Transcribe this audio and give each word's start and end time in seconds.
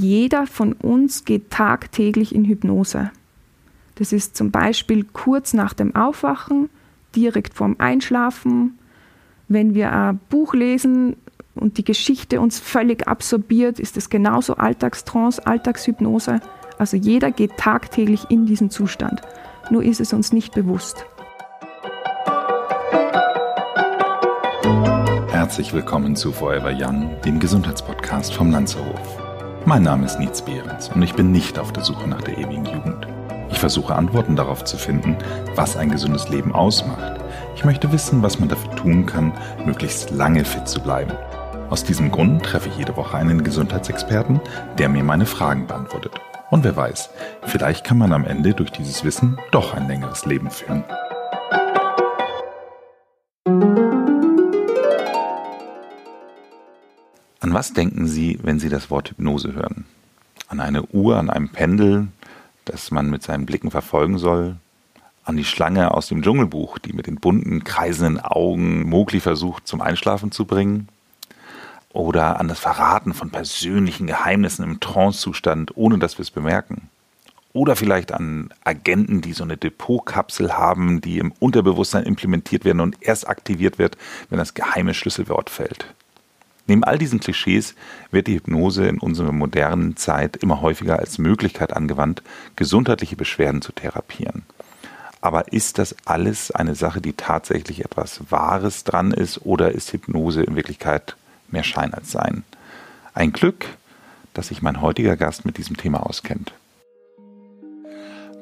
jeder 0.00 0.46
von 0.46 0.72
uns 0.72 1.24
geht 1.24 1.50
tagtäglich 1.50 2.34
in 2.34 2.44
Hypnose. 2.44 3.10
Das 3.96 4.12
ist 4.12 4.36
zum 4.36 4.50
Beispiel 4.50 5.04
kurz 5.04 5.52
nach 5.52 5.74
dem 5.74 5.94
Aufwachen, 5.94 6.70
direkt 7.14 7.54
vorm 7.54 7.76
Einschlafen, 7.78 8.78
wenn 9.48 9.74
wir 9.74 9.92
ein 9.92 10.20
Buch 10.30 10.54
lesen 10.54 11.16
und 11.54 11.76
die 11.76 11.84
Geschichte 11.84 12.40
uns 12.40 12.58
völlig 12.58 13.08
absorbiert, 13.08 13.78
ist 13.78 13.96
es 13.96 14.08
genauso 14.08 14.56
Alltagstrance, 14.56 15.44
Alltagshypnose. 15.44 16.40
Also 16.78 16.96
jeder 16.96 17.30
geht 17.30 17.56
tagtäglich 17.58 18.30
in 18.30 18.46
diesen 18.46 18.70
Zustand. 18.70 19.20
Nur 19.70 19.82
ist 19.82 20.00
es 20.00 20.12
uns 20.12 20.32
nicht 20.32 20.54
bewusst. 20.54 21.04
Herzlich 25.28 25.72
willkommen 25.74 26.16
zu 26.16 26.32
Forever 26.32 26.72
Young, 26.74 27.10
dem 27.24 27.40
Gesundheitspodcast 27.40 28.32
vom 28.32 28.50
Lanzerhof. 28.50 29.19
Mein 29.70 29.84
Name 29.84 30.04
ist 30.04 30.18
Nietz 30.18 30.42
Behrens 30.42 30.88
und 30.88 31.00
ich 31.00 31.14
bin 31.14 31.30
nicht 31.30 31.56
auf 31.56 31.72
der 31.72 31.84
Suche 31.84 32.08
nach 32.08 32.22
der 32.22 32.36
ewigen 32.36 32.64
Jugend. 32.64 33.06
Ich 33.52 33.60
versuche 33.60 33.94
Antworten 33.94 34.34
darauf 34.34 34.64
zu 34.64 34.76
finden, 34.76 35.16
was 35.54 35.76
ein 35.76 35.92
gesundes 35.92 36.28
Leben 36.28 36.52
ausmacht. 36.52 37.20
Ich 37.54 37.64
möchte 37.64 37.92
wissen, 37.92 38.20
was 38.20 38.40
man 38.40 38.48
dafür 38.48 38.74
tun 38.74 39.06
kann, 39.06 39.32
möglichst 39.64 40.10
lange 40.10 40.44
fit 40.44 40.66
zu 40.66 40.80
bleiben. 40.80 41.12
Aus 41.68 41.84
diesem 41.84 42.10
Grund 42.10 42.42
treffe 42.42 42.68
ich 42.68 42.78
jede 42.78 42.96
Woche 42.96 43.16
einen 43.16 43.44
Gesundheitsexperten, 43.44 44.40
der 44.76 44.88
mir 44.88 45.04
meine 45.04 45.24
Fragen 45.24 45.68
beantwortet. 45.68 46.20
Und 46.50 46.64
wer 46.64 46.74
weiß, 46.74 47.10
vielleicht 47.44 47.84
kann 47.84 47.98
man 47.98 48.12
am 48.12 48.24
Ende 48.24 48.54
durch 48.54 48.72
dieses 48.72 49.04
Wissen 49.04 49.38
doch 49.52 49.72
ein 49.72 49.86
längeres 49.86 50.26
Leben 50.26 50.50
führen. 50.50 50.82
An 57.50 57.54
was 57.54 57.72
denken 57.72 58.06
Sie, 58.06 58.38
wenn 58.44 58.60
Sie 58.60 58.68
das 58.68 58.92
Wort 58.92 59.10
Hypnose 59.10 59.54
hören? 59.54 59.84
An 60.46 60.60
eine 60.60 60.84
Uhr, 60.84 61.16
an 61.16 61.30
einem 61.30 61.48
Pendel, 61.48 62.06
das 62.64 62.92
man 62.92 63.10
mit 63.10 63.24
seinen 63.24 63.44
Blicken 63.44 63.72
verfolgen 63.72 64.18
soll? 64.18 64.54
An 65.24 65.36
die 65.36 65.44
Schlange 65.44 65.92
aus 65.92 66.06
dem 66.06 66.22
Dschungelbuch, 66.22 66.78
die 66.78 66.92
mit 66.92 67.08
den 67.08 67.16
bunten, 67.16 67.64
kreisenden 67.64 68.20
Augen 68.20 68.88
Mowgli 68.88 69.18
versucht 69.18 69.66
zum 69.66 69.80
Einschlafen 69.80 70.30
zu 70.30 70.44
bringen? 70.44 70.86
Oder 71.92 72.38
an 72.38 72.46
das 72.46 72.60
Verraten 72.60 73.14
von 73.14 73.30
persönlichen 73.30 74.06
Geheimnissen 74.06 74.62
im 74.62 74.78
Trancezustand, 74.78 75.76
ohne 75.76 75.98
dass 75.98 76.18
wir 76.18 76.22
es 76.22 76.30
bemerken? 76.30 76.88
Oder 77.52 77.74
vielleicht 77.74 78.12
an 78.12 78.54
Agenten, 78.62 79.22
die 79.22 79.32
so 79.32 79.42
eine 79.42 79.56
Depotkapsel 79.56 80.56
haben, 80.56 81.00
die 81.00 81.18
im 81.18 81.32
Unterbewusstsein 81.40 82.04
implementiert 82.04 82.64
werden 82.64 82.78
und 82.78 82.98
erst 83.00 83.28
aktiviert 83.28 83.80
wird, 83.80 83.98
wenn 84.28 84.38
das 84.38 84.54
geheime 84.54 84.94
Schlüsselwort 84.94 85.50
fällt. 85.50 85.96
Neben 86.70 86.84
all 86.84 86.98
diesen 86.98 87.18
Klischees 87.18 87.74
wird 88.12 88.28
die 88.28 88.36
Hypnose 88.36 88.86
in 88.86 89.00
unserer 89.00 89.32
modernen 89.32 89.96
Zeit 89.96 90.36
immer 90.36 90.60
häufiger 90.60 91.00
als 91.00 91.18
Möglichkeit 91.18 91.72
angewandt, 91.72 92.22
gesundheitliche 92.54 93.16
Beschwerden 93.16 93.60
zu 93.60 93.72
therapieren. 93.72 94.44
Aber 95.20 95.52
ist 95.52 95.78
das 95.78 95.96
alles 96.04 96.52
eine 96.52 96.76
Sache, 96.76 97.00
die 97.00 97.14
tatsächlich 97.14 97.84
etwas 97.84 98.20
Wahres 98.30 98.84
dran 98.84 99.10
ist, 99.10 99.44
oder 99.44 99.72
ist 99.72 99.92
Hypnose 99.92 100.44
in 100.44 100.54
Wirklichkeit 100.54 101.16
mehr 101.48 101.64
Schein 101.64 101.92
als 101.92 102.12
Sein? 102.12 102.44
Ein 103.14 103.32
Glück, 103.32 103.66
dass 104.32 104.46
sich 104.46 104.62
mein 104.62 104.80
heutiger 104.80 105.16
Gast 105.16 105.44
mit 105.44 105.58
diesem 105.58 105.76
Thema 105.76 106.06
auskennt. 106.06 106.52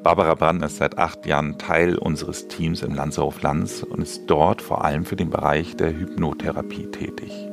Barbara 0.03 0.35
Brandner 0.35 0.67
ist 0.67 0.77
seit 0.77 0.99
acht 0.99 1.25
Jahren 1.25 1.57
Teil 1.57 1.97
unseres 1.97 2.47
Teams 2.47 2.83
im 2.83 2.93
Lanzerhof 2.93 3.41
Lanz 3.41 3.81
und 3.81 4.03
ist 4.03 4.27
dort 4.27 4.61
vor 4.61 4.85
allem 4.85 5.03
für 5.05 5.15
den 5.15 5.31
Bereich 5.31 5.75
der 5.75 5.97
Hypnotherapie 5.97 6.91
tätig. 6.91 7.48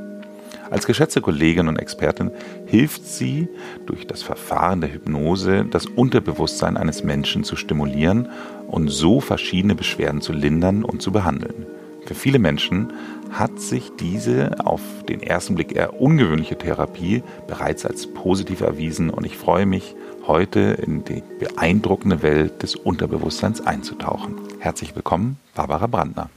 Als 0.70 0.86
geschätzte 0.86 1.20
Kollegin 1.20 1.68
und 1.68 1.78
Expertin 1.78 2.30
hilft 2.66 3.06
sie, 3.06 3.48
durch 3.86 4.06
das 4.06 4.22
Verfahren 4.22 4.80
der 4.80 4.92
Hypnose 4.92 5.64
das 5.64 5.86
Unterbewusstsein 5.86 6.76
eines 6.76 7.04
Menschen 7.04 7.44
zu 7.44 7.56
stimulieren 7.56 8.28
und 8.66 8.88
so 8.88 9.20
verschiedene 9.20 9.74
Beschwerden 9.74 10.20
zu 10.20 10.32
lindern 10.32 10.84
und 10.84 11.02
zu 11.02 11.12
behandeln. 11.12 11.66
Für 12.04 12.14
viele 12.14 12.38
Menschen 12.38 12.92
hat 13.30 13.60
sich 13.60 13.90
diese 13.98 14.64
auf 14.64 14.80
den 15.08 15.22
ersten 15.22 15.56
Blick 15.56 15.74
eher 15.74 16.00
ungewöhnliche 16.00 16.56
Therapie 16.56 17.22
bereits 17.48 17.84
als 17.84 18.06
positiv 18.06 18.60
erwiesen 18.60 19.10
und 19.10 19.26
ich 19.26 19.36
freue 19.36 19.66
mich, 19.66 19.94
heute 20.26 20.60
in 20.60 21.04
die 21.04 21.22
beeindruckende 21.38 22.22
Welt 22.22 22.62
des 22.62 22.74
Unterbewusstseins 22.74 23.64
einzutauchen. 23.64 24.36
Herzlich 24.58 24.94
willkommen, 24.94 25.36
Barbara 25.54 25.86
Brandner. 25.86 26.30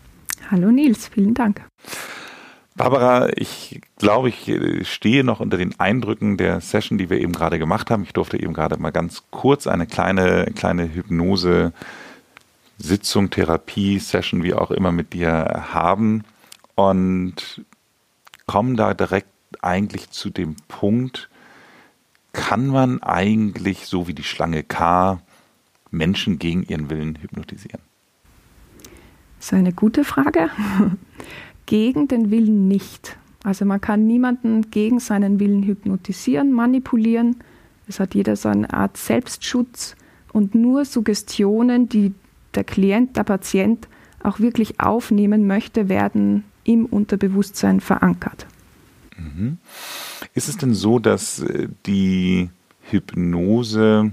Hallo 0.52 0.72
Nils, 0.72 1.08
vielen 1.08 1.34
Dank. 1.34 1.62
Barbara, 2.80 3.28
ich 3.36 3.82
glaube, 3.98 4.30
ich 4.30 4.90
stehe 4.90 5.26
noch 5.26 5.42
unter 5.42 5.58
den 5.58 5.78
Eindrücken 5.82 6.38
der 6.38 6.62
Session, 6.62 6.98
die 6.98 7.10
wir 7.10 7.20
eben 7.20 7.34
gerade 7.34 7.60
gemacht 7.60 7.92
haben. 7.92 8.04
Ich 8.04 8.14
durfte 8.14 8.42
eben 8.42 8.54
gerade 8.54 8.78
mal 8.78 8.92
ganz 8.92 9.24
kurz 9.32 9.68
eine 9.68 9.86
kleine, 9.86 10.46
kleine 10.56 10.94
Hypnose, 10.94 11.74
Sitzung, 12.78 13.32
Therapie, 13.32 14.00
Session, 14.00 14.44
wie 14.44 14.54
auch 14.54 14.72
immer 14.72 14.94
mit 14.94 15.12
dir 15.12 15.66
haben 15.74 16.24
und 16.76 17.66
komme 18.48 18.78
da 18.78 18.94
direkt 18.94 19.28
eigentlich 19.60 20.12
zu 20.12 20.30
dem 20.30 20.56
Punkt, 20.70 21.30
kann 22.32 22.68
man 22.68 23.04
eigentlich, 23.04 23.88
so 23.88 24.08
wie 24.08 24.14
die 24.14 24.24
Schlange 24.24 24.64
K, 24.64 25.20
Menschen 25.92 26.40
gegen 26.40 26.64
ihren 26.64 26.90
Willen 26.90 27.18
hypnotisieren? 27.22 27.82
Das 29.38 29.48
ist 29.48 29.54
eine 29.54 29.74
gute 29.74 30.06
Frage 30.06 30.50
gegen 31.70 32.08
den 32.08 32.32
Willen 32.32 32.68
nicht. 32.68 33.16
Also 33.44 33.64
man 33.64 33.80
kann 33.80 34.08
niemanden 34.08 34.72
gegen 34.72 35.00
seinen 35.00 35.40
Willen 35.40 35.62
hypnotisieren, 35.62 36.52
manipulieren. 36.52 37.36
Es 37.88 38.00
hat 38.00 38.16
jeder 38.16 38.36
so 38.36 38.50
eine 38.50 38.74
Art 38.74 38.98
Selbstschutz 38.98 39.96
und 40.34 40.56
nur 40.56 40.84
Suggestionen, 40.84 41.88
die 41.88 42.16
der 42.56 42.64
Klient, 42.64 43.18
der 43.18 43.24
Patient 43.24 43.88
auch 44.24 44.40
wirklich 44.40 44.80
aufnehmen 44.80 45.46
möchte, 45.46 45.90
werden 45.90 46.44
im 46.64 46.88
Unterbewusstsein 46.88 47.82
verankert. 47.82 48.48
Mhm. 49.16 49.60
Ist 50.34 50.50
es 50.50 50.58
denn 50.58 50.74
so, 50.74 50.98
dass 50.98 51.40
äh, 51.40 51.68
die 51.86 52.50
Hypnose 52.90 54.12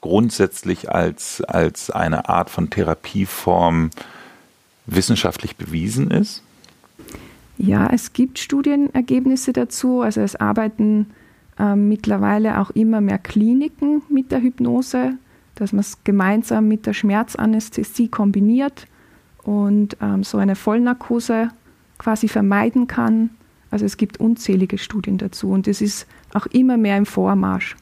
grundsätzlich 0.00 0.90
als, 0.90 1.40
als 1.42 1.90
eine 1.90 2.28
Art 2.28 2.50
von 2.50 2.68
Therapieform 2.68 3.90
wissenschaftlich 4.86 5.56
bewiesen 5.56 6.10
ist? 6.10 6.42
Ja, 7.58 7.88
es 7.92 8.12
gibt 8.12 8.38
Studienergebnisse 8.38 9.52
dazu. 9.52 10.00
Also 10.00 10.20
es 10.20 10.36
arbeiten 10.36 11.06
äh, 11.58 11.76
mittlerweile 11.76 12.60
auch 12.60 12.70
immer 12.70 13.00
mehr 13.00 13.18
Kliniken 13.18 14.02
mit 14.08 14.32
der 14.32 14.40
Hypnose, 14.40 15.14
dass 15.54 15.72
man 15.72 15.80
es 15.80 16.02
gemeinsam 16.04 16.66
mit 16.68 16.86
der 16.86 16.94
Schmerzanästhesie 16.94 18.08
kombiniert 18.08 18.86
und 19.44 19.96
ähm, 20.00 20.24
so 20.24 20.38
eine 20.38 20.56
Vollnarkose 20.56 21.50
quasi 21.98 22.28
vermeiden 22.28 22.86
kann. 22.86 23.30
Also 23.70 23.84
es 23.84 23.96
gibt 23.96 24.18
unzählige 24.18 24.78
Studien 24.78 25.18
dazu 25.18 25.50
und 25.50 25.68
es 25.68 25.80
ist 25.80 26.06
auch 26.34 26.46
immer 26.46 26.76
mehr 26.76 26.96
im 26.96 27.06
Vormarsch. 27.06 27.76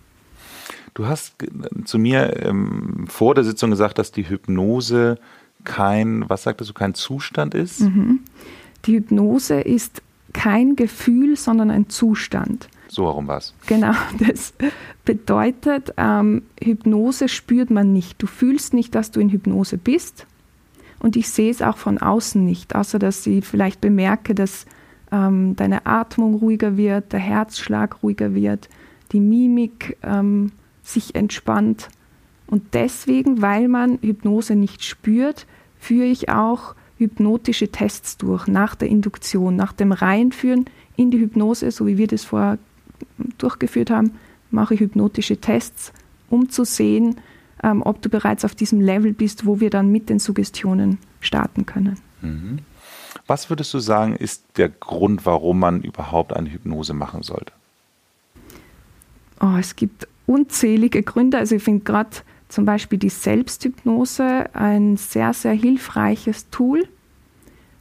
Du 0.94 1.06
hast 1.06 1.36
zu 1.84 1.98
mir 1.98 2.44
ähm, 2.44 3.06
vor 3.08 3.34
der 3.34 3.44
Sitzung 3.44 3.70
gesagt, 3.70 3.98
dass 3.98 4.12
die 4.12 4.28
Hypnose 4.28 5.18
kein, 5.64 6.28
was 6.28 6.44
sagtest 6.44 6.70
du, 6.70 6.74
kein 6.74 6.94
Zustand 6.94 7.54
ist? 7.54 7.80
Mhm. 7.80 8.20
Die 8.86 8.94
Hypnose 8.94 9.60
ist 9.60 10.02
kein 10.32 10.76
Gefühl, 10.76 11.36
sondern 11.36 11.70
ein 11.70 11.88
Zustand. 11.88 12.68
So 12.88 13.04
warum 13.04 13.28
was? 13.28 13.54
Genau, 13.66 13.92
das 14.18 14.52
bedeutet, 15.04 15.94
ähm, 15.96 16.42
Hypnose 16.60 17.28
spürt 17.28 17.70
man 17.70 17.92
nicht. 17.92 18.20
Du 18.20 18.26
fühlst 18.26 18.74
nicht, 18.74 18.94
dass 18.94 19.10
du 19.10 19.20
in 19.20 19.30
Hypnose 19.30 19.78
bist. 19.78 20.26
Und 20.98 21.16
ich 21.16 21.30
sehe 21.30 21.50
es 21.50 21.62
auch 21.62 21.78
von 21.78 21.98
außen 21.98 22.44
nicht, 22.44 22.74
außer 22.74 22.98
dass 22.98 23.26
ich 23.26 23.44
vielleicht 23.44 23.80
bemerke, 23.80 24.34
dass 24.34 24.66
ähm, 25.10 25.56
deine 25.56 25.86
Atmung 25.86 26.34
ruhiger 26.34 26.76
wird, 26.76 27.12
der 27.12 27.20
Herzschlag 27.20 28.02
ruhiger 28.02 28.34
wird, 28.34 28.68
die 29.12 29.20
Mimik 29.20 29.96
ähm, 30.02 30.52
sich 30.82 31.14
entspannt. 31.14 31.88
Und 32.46 32.74
deswegen, 32.74 33.40
weil 33.40 33.68
man 33.68 33.98
Hypnose 34.02 34.56
nicht 34.56 34.84
spürt, 34.84 35.46
führe 35.80 36.06
ich 36.06 36.28
auch 36.28 36.74
hypnotische 36.98 37.68
Tests 37.68 38.18
durch 38.18 38.46
nach 38.46 38.74
der 38.74 38.88
Induktion, 38.88 39.56
nach 39.56 39.72
dem 39.72 39.90
Reinführen 39.90 40.66
in 40.96 41.10
die 41.10 41.18
Hypnose, 41.18 41.70
so 41.70 41.86
wie 41.86 41.96
wir 41.98 42.06
das 42.06 42.24
vorher 42.24 42.58
durchgeführt 43.38 43.90
haben, 43.90 44.12
mache 44.50 44.74
ich 44.74 44.80
hypnotische 44.80 45.38
Tests, 45.38 45.92
um 46.28 46.50
zu 46.50 46.64
sehen, 46.64 47.16
ähm, 47.62 47.82
ob 47.82 48.02
du 48.02 48.10
bereits 48.10 48.44
auf 48.44 48.54
diesem 48.54 48.80
Level 48.80 49.12
bist, 49.12 49.46
wo 49.46 49.60
wir 49.60 49.70
dann 49.70 49.90
mit 49.90 50.10
den 50.10 50.18
Suggestionen 50.18 50.98
starten 51.20 51.66
können. 51.66 51.98
Mhm. 52.20 52.58
Was 53.26 53.48
würdest 53.48 53.72
du 53.72 53.78
sagen, 53.78 54.14
ist 54.16 54.44
der 54.56 54.68
Grund, 54.68 55.24
warum 55.24 55.60
man 55.60 55.82
überhaupt 55.82 56.34
eine 56.34 56.50
Hypnose 56.52 56.94
machen 56.94 57.22
sollte? 57.22 57.52
Oh, 59.40 59.56
es 59.58 59.76
gibt 59.76 60.06
unzählige 60.26 61.02
Gründe. 61.02 61.38
Also 61.38 61.56
ich 61.56 61.62
finde 61.62 61.84
gerade 61.84 62.10
zum 62.50 62.64
Beispiel 62.64 62.98
die 62.98 63.10
Selbsthypnose 63.10 64.54
ein 64.54 64.96
sehr, 64.96 65.32
sehr 65.32 65.52
hilfreiches 65.52 66.50
Tool. 66.50 66.86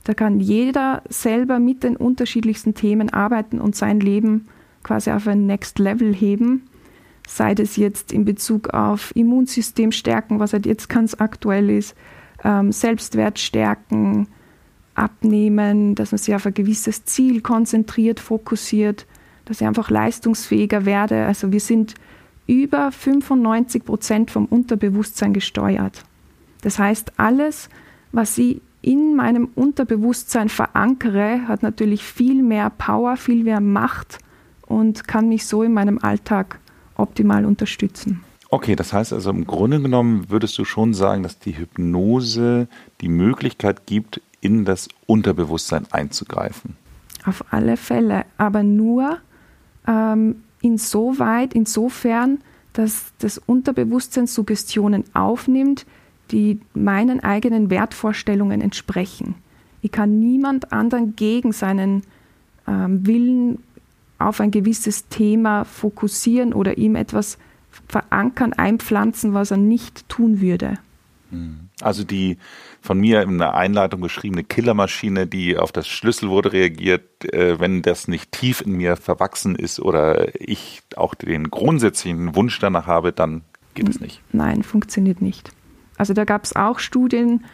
Da 0.04 0.14
kann 0.14 0.40
jeder 0.40 1.02
selber 1.10 1.60
mit 1.60 1.84
den 1.84 1.96
unterschiedlichsten 1.96 2.76
Themen 2.76 3.10
arbeiten 3.10 3.60
und 3.60 3.76
sein 3.76 4.00
Leben 4.00 4.48
quasi 4.84 5.12
auf 5.12 5.28
ein 5.28 5.48
Next 5.48 5.80
Level 5.80 6.14
heben. 6.14 6.68
Sei 7.28 7.54
das 7.56 7.78
jetzt 7.78 8.12
in 8.12 8.26
Bezug 8.26 8.70
auf 8.70 9.16
Immunsystem 9.16 9.92
stärken, 9.92 10.40
was 10.40 10.54
halt 10.54 10.66
jetzt 10.66 10.88
ganz 10.88 11.16
aktuell 11.20 11.70
ist, 11.70 11.96
ähm, 12.44 12.72
Selbstwert 12.72 13.40
stärken, 13.40 14.28
abnehmen, 14.94 15.96
dass 15.96 16.12
man 16.12 16.20
sich 16.20 16.36
auf 16.36 16.46
ein 16.46 16.54
gewisses 16.54 17.06
Ziel 17.06 17.42
konzentriert, 17.42 18.20
fokussiert, 18.20 19.08
dass 19.46 19.62
ich 19.62 19.68
einfach 19.68 19.90
leistungsfähiger 19.90 20.86
werde. 20.86 21.26
Also 21.26 21.52
wir 21.52 21.60
sind 21.60 21.96
über 22.50 22.92
95 22.92 23.86
Prozent 23.86 24.32
vom 24.32 24.46
Unterbewusstsein 24.46 25.34
gesteuert. 25.34 26.04
Das 26.62 26.80
heißt, 26.80 27.14
alles, 27.18 27.70
was 28.12 28.38
ich 28.40 28.62
in 28.82 29.16
meinem 29.16 29.50
Unterbewusstsein 29.54 30.50
verankere, 30.50 31.48
hat 31.48 31.62
natürlich 31.62 32.04
viel 32.04 32.42
mehr 32.42 32.72
Power, 32.72 33.18
viel 33.18 33.44
mehr 33.44 33.62
Macht 33.62 34.18
und 34.66 35.08
kann 35.08 35.30
mich 35.30 35.46
so 35.46 35.62
in 35.62 35.74
meinem 35.74 36.00
Alltag 36.00 36.60
optimal 36.96 37.46
unterstützen. 37.46 38.24
Okay, 38.50 38.76
das 38.76 38.94
heißt 38.94 39.14
also 39.14 39.30
im 39.30 39.46
Grunde 39.46 39.80
genommen 39.80 40.32
würdest 40.32 40.58
du 40.58 40.66
schon 40.66 40.96
sagen, 40.96 41.22
dass 41.22 41.38
die 41.38 41.56
Hypnose 41.56 42.68
die 43.02 43.10
Möglichkeit 43.10 43.86
gibt, 43.86 44.22
in 44.42 44.66
das 44.66 44.88
Unterbewusstsein 45.06 45.86
einzugreifen. 45.92 46.76
Auf 47.26 47.44
alle 47.52 47.78
Fälle, 47.78 48.26
aber 48.38 48.64
nur 48.64 49.18
ähm, 49.88 50.38
insoweit, 50.62 51.54
insofern, 51.54 52.40
dass 52.74 53.12
das 53.20 53.38
Unterbewusstsein 53.38 54.28
Suggestionen 54.28 55.04
aufnimmt, 55.14 55.86
die 56.32 56.60
meinen 56.74 57.22
eigenen 57.22 57.70
Wertvorstellungen 57.70 58.62
entsprechen. 58.62 59.36
Ich 59.82 59.92
kann 59.92 60.20
niemand 60.20 60.72
anderen 60.72 61.16
gegen 61.16 61.52
seinen 61.52 62.04
ähm, 62.68 63.06
Willen 63.06 63.60
auf 64.20 64.42
ein 64.42 64.52
gewisses 64.52 65.08
Thema 65.08 65.64
fokussieren 65.64 66.54
oder 66.54 66.78
ihm 66.78 66.96
etwas 66.96 67.38
verankern, 67.88 68.54
einpflanzen, 68.54 69.34
was 69.34 69.52
er 69.52 69.58
nicht 69.58 70.08
tun 70.10 70.42
würde. 70.42 70.78
Hm. 71.32 71.70
Also 71.82 72.04
die 72.04 72.38
von 72.82 73.00
mir 73.00 73.22
in 73.22 73.38
der 73.38 73.56
Einleitung 73.56 74.02
beschriebene 74.02 74.44
Killermaschine, 74.44 75.28
die 75.28 75.58
auf 75.58 75.72
das 75.72 75.88
Schlüsselwort 75.88 76.54
reagiert, 76.54 77.26
äh, 77.34 77.60
wenn 77.60 77.82
das 77.82 78.08
nicht 78.08 78.32
tief 78.32 78.62
in 78.62 78.74
mir 78.74 78.96
verwachsen 78.96 79.56
ist 79.56 79.80
oder 79.80 80.40
ich 80.40 80.82
auch 80.96 81.16
den 81.16 81.50
grundsätzlichen 81.50 82.36
Wunsch 82.36 82.60
danach 82.60 82.88
habe, 82.88 83.12
dann 83.12 83.42
geht 83.76 83.90
es 83.90 84.00
nicht. 84.00 84.22
Nein, 84.32 84.64
funktioniert 84.64 85.22
nicht. 85.22 85.52
Also 85.98 86.14
da 86.14 86.24
gab 86.24 86.44
es 86.44 86.56
auch 86.56 86.80
Studien 86.80 87.46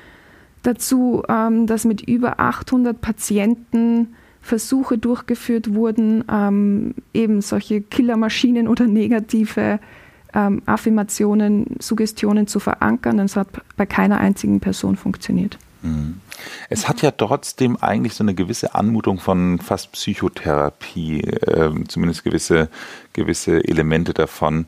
dazu, 0.64 1.24
ähm, 1.28 1.68
dass 1.68 1.86
mit 1.86 2.02
über 2.02 2.40
800 2.40 3.00
Patienten 3.00 4.16
Versuche 4.42 5.00
durchgeführt 5.00 5.74
wurden, 5.74 6.24
ähm, 6.32 6.94
eben 7.16 7.42
solche 7.42 7.82
Killermaschinen 7.82 8.68
oder 8.68 8.86
negative 8.86 9.80
ähm, 10.36 10.62
Affirmationen, 10.66 11.78
Suggestionen 11.80 12.48
zu 12.48 12.60
verankern. 12.60 13.18
Das 13.18 13.36
hat 13.36 13.48
bei 13.78 13.86
keiner 13.86 14.20
einzigen 14.20 14.60
Person 14.60 14.96
funktioniert. 14.98 15.58
Mhm. 15.82 16.20
Es 16.70 16.88
hat 16.88 17.02
ja 17.02 17.12
trotzdem 17.12 17.78
eigentlich 17.78 18.14
so 18.14 18.24
eine 18.24 18.34
gewisse 18.34 18.76
Anmutung 18.76 19.20
von 19.20 19.60
fast 19.60 19.94
Psychotherapie, 19.94 21.22
äh, 21.22 21.72
zumindest 21.88 22.24
gewisse, 22.24 22.70
gewisse 23.14 23.64
Elemente 23.64 24.14
davon. 24.14 24.66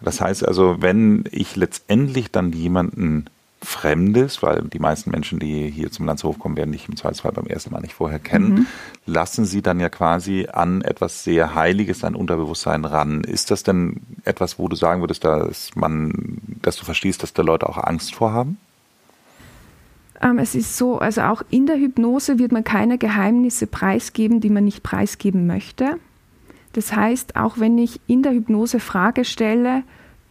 Das 0.00 0.20
heißt 0.20 0.46
also, 0.46 0.80
wenn 0.80 1.24
ich 1.32 1.56
letztendlich 1.56 2.30
dann 2.30 2.52
jemanden 2.52 3.26
Fremdes, 3.68 4.42
weil 4.42 4.62
die 4.62 4.78
meisten 4.78 5.10
Menschen, 5.10 5.38
die 5.38 5.70
hier 5.70 5.92
zum 5.92 6.06
Landshof 6.06 6.38
kommen, 6.38 6.56
werden 6.56 6.72
dich 6.72 6.88
im 6.88 6.96
Zweifelsfall 6.96 7.32
beim 7.32 7.46
ersten 7.46 7.70
Mal 7.70 7.82
nicht 7.82 7.92
vorher 7.92 8.18
kennen, 8.18 8.50
mhm. 8.50 8.66
lassen 9.04 9.44
sie 9.44 9.60
dann 9.60 9.78
ja 9.78 9.90
quasi 9.90 10.48
an 10.50 10.80
etwas 10.80 11.22
sehr 11.22 11.54
Heiliges, 11.54 12.02
ein 12.02 12.14
Unterbewusstsein 12.14 12.86
ran. 12.86 13.20
Ist 13.24 13.50
das 13.50 13.64
denn 13.64 14.00
etwas, 14.24 14.58
wo 14.58 14.68
du 14.68 14.74
sagen 14.74 15.02
würdest, 15.02 15.22
dass 15.22 15.76
man, 15.76 16.38
dass 16.62 16.76
du 16.76 16.86
verstehst, 16.86 17.22
dass 17.22 17.34
da 17.34 17.42
Leute 17.42 17.68
auch 17.68 17.76
Angst 17.76 18.14
vorhaben? 18.14 18.56
Ähm, 20.22 20.38
es 20.38 20.54
ist 20.54 20.78
so, 20.78 20.98
also 20.98 21.20
auch 21.20 21.42
in 21.50 21.66
der 21.66 21.76
Hypnose 21.76 22.38
wird 22.38 22.52
man 22.52 22.64
keine 22.64 22.96
Geheimnisse 22.96 23.66
preisgeben, 23.66 24.40
die 24.40 24.50
man 24.50 24.64
nicht 24.64 24.82
preisgeben 24.82 25.46
möchte. 25.46 25.98
Das 26.72 26.96
heißt, 26.96 27.36
auch 27.36 27.58
wenn 27.58 27.76
ich 27.76 28.00
in 28.06 28.22
der 28.22 28.32
Hypnose 28.32 28.80
Frage 28.80 29.26
stelle, 29.26 29.82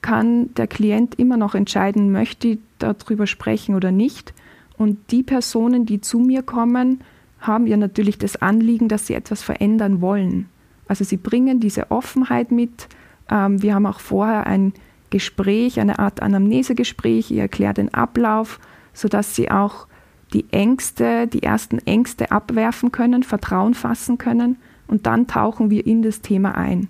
kann 0.01 0.53
der 0.55 0.65
Klient 0.65 1.19
immer 1.19 1.37
noch 1.37 1.53
entscheiden, 1.53 2.11
möchte 2.11 2.47
ich 2.47 2.59
darüber 2.79 3.27
sprechen 3.27 3.75
oder 3.75 3.91
nicht. 3.91 4.33
Und 4.77 5.11
die 5.11 5.23
Personen, 5.23 5.85
die 5.85 6.01
zu 6.01 6.19
mir 6.19 6.43
kommen, 6.43 7.01
haben 7.39 7.67
ja 7.67 7.77
natürlich 7.77 8.17
das 8.17 8.35
Anliegen, 8.37 8.87
dass 8.87 9.07
sie 9.07 9.13
etwas 9.13 9.43
verändern 9.43 10.01
wollen. 10.01 10.47
Also 10.87 11.03
sie 11.03 11.17
bringen 11.17 11.59
diese 11.59 11.91
Offenheit 11.91 12.51
mit. 12.51 12.87
Ähm, 13.29 13.61
wir 13.61 13.75
haben 13.75 13.85
auch 13.85 13.99
vorher 13.99 14.47
ein 14.47 14.73
Gespräch, 15.09 15.79
eine 15.79 15.99
Art 15.99 16.21
Anamnesegespräch. 16.21 17.31
Ich 17.31 17.37
erkläre 17.37 17.73
den 17.73 17.93
Ablauf, 17.93 18.59
sodass 18.93 19.35
sie 19.35 19.51
auch 19.51 19.87
die 20.33 20.45
Ängste, 20.51 21.27
die 21.27 21.43
ersten 21.43 21.79
Ängste 21.79 22.31
abwerfen 22.31 22.91
können, 22.91 23.23
Vertrauen 23.23 23.73
fassen 23.73 24.17
können. 24.17 24.57
Und 24.87 25.05
dann 25.05 25.27
tauchen 25.27 25.69
wir 25.69 25.85
in 25.85 26.01
das 26.01 26.21
Thema 26.21 26.55
ein. 26.55 26.87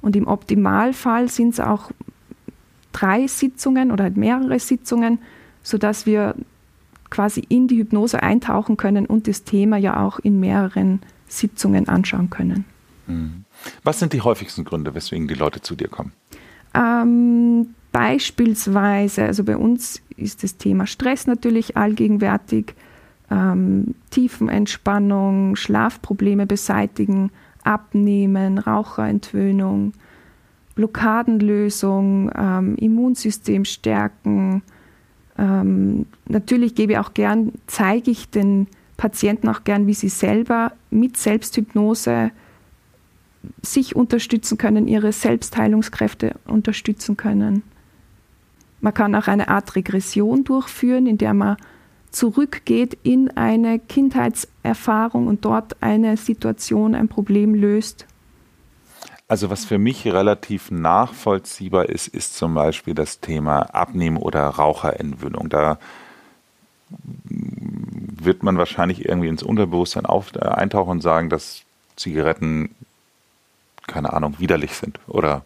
Und 0.00 0.16
im 0.16 0.26
Optimalfall 0.26 1.28
sind 1.28 1.54
es 1.54 1.60
auch 1.60 1.90
drei 2.92 3.26
Sitzungen 3.26 3.90
oder 3.90 4.10
mehrere 4.10 4.58
Sitzungen, 4.58 5.18
sodass 5.62 6.06
wir 6.06 6.34
quasi 7.10 7.42
in 7.48 7.68
die 7.68 7.78
Hypnose 7.78 8.22
eintauchen 8.22 8.76
können 8.76 9.06
und 9.06 9.26
das 9.26 9.44
Thema 9.44 9.76
ja 9.76 10.04
auch 10.04 10.18
in 10.20 10.40
mehreren 10.40 11.00
Sitzungen 11.26 11.88
anschauen 11.88 12.30
können. 12.30 12.64
Mhm. 13.06 13.44
Was 13.82 13.98
sind 13.98 14.12
die 14.12 14.22
häufigsten 14.22 14.64
Gründe, 14.64 14.94
weswegen 14.94 15.28
die 15.28 15.34
Leute 15.34 15.60
zu 15.60 15.74
dir 15.74 15.88
kommen? 15.88 16.12
Ähm, 16.74 17.74
beispielsweise, 17.92 19.24
also 19.24 19.44
bei 19.44 19.56
uns 19.56 20.00
ist 20.16 20.42
das 20.42 20.56
Thema 20.56 20.86
Stress 20.86 21.26
natürlich 21.26 21.76
allgegenwärtig, 21.76 22.74
ähm, 23.30 23.94
Tiefenentspannung, 24.10 25.56
Schlafprobleme 25.56 26.46
beseitigen, 26.46 27.30
Abnehmen, 27.62 28.58
Raucherentwöhnung, 28.58 29.92
Blockadenlösung, 30.80 32.30
ähm, 32.34 32.74
Immunsystem 32.76 33.66
stärken. 33.66 34.62
Ähm, 35.36 36.06
natürlich 36.26 36.74
gebe 36.74 36.92
ich 36.92 36.98
auch 36.98 37.12
gern, 37.12 37.52
zeige 37.66 38.10
ich 38.10 38.30
den 38.30 38.66
Patienten 38.96 39.50
auch 39.50 39.64
gern, 39.64 39.86
wie 39.86 39.92
sie 39.92 40.08
selber 40.08 40.72
mit 40.90 41.18
Selbsthypnose 41.18 42.30
sich 43.60 43.94
unterstützen 43.94 44.56
können, 44.56 44.88
ihre 44.88 45.12
Selbstheilungskräfte 45.12 46.36
unterstützen 46.46 47.18
können. 47.18 47.62
Man 48.80 48.94
kann 48.94 49.14
auch 49.14 49.28
eine 49.28 49.48
Art 49.48 49.76
Regression 49.76 50.44
durchführen, 50.44 51.06
in 51.06 51.18
der 51.18 51.34
man 51.34 51.58
zurückgeht 52.10 52.96
in 53.02 53.28
eine 53.36 53.80
Kindheitserfahrung 53.80 55.26
und 55.26 55.44
dort 55.44 55.82
eine 55.82 56.16
Situation, 56.16 56.94
ein 56.94 57.08
Problem 57.08 57.54
löst 57.54 58.06
also 59.30 59.48
was 59.48 59.64
für 59.64 59.78
mich 59.78 60.04
relativ 60.06 60.72
nachvollziehbar 60.72 61.88
ist, 61.88 62.08
ist 62.08 62.36
zum 62.36 62.52
Beispiel 62.52 62.94
das 62.94 63.20
Thema 63.20 63.60
Abnehmen 63.72 64.16
oder 64.16 64.44
Raucherentwöhnung. 64.44 65.48
Da 65.48 65.78
wird 67.28 68.42
man 68.42 68.58
wahrscheinlich 68.58 69.04
irgendwie 69.04 69.28
ins 69.28 69.44
Unterbewusstsein 69.44 70.04
auf, 70.04 70.34
äh, 70.34 70.40
eintauchen 70.40 70.90
und 70.90 71.00
sagen, 71.00 71.30
dass 71.30 71.62
Zigaretten, 71.94 72.74
keine 73.86 74.12
Ahnung, 74.12 74.34
widerlich 74.40 74.72
sind 74.72 74.98
oder 75.06 75.44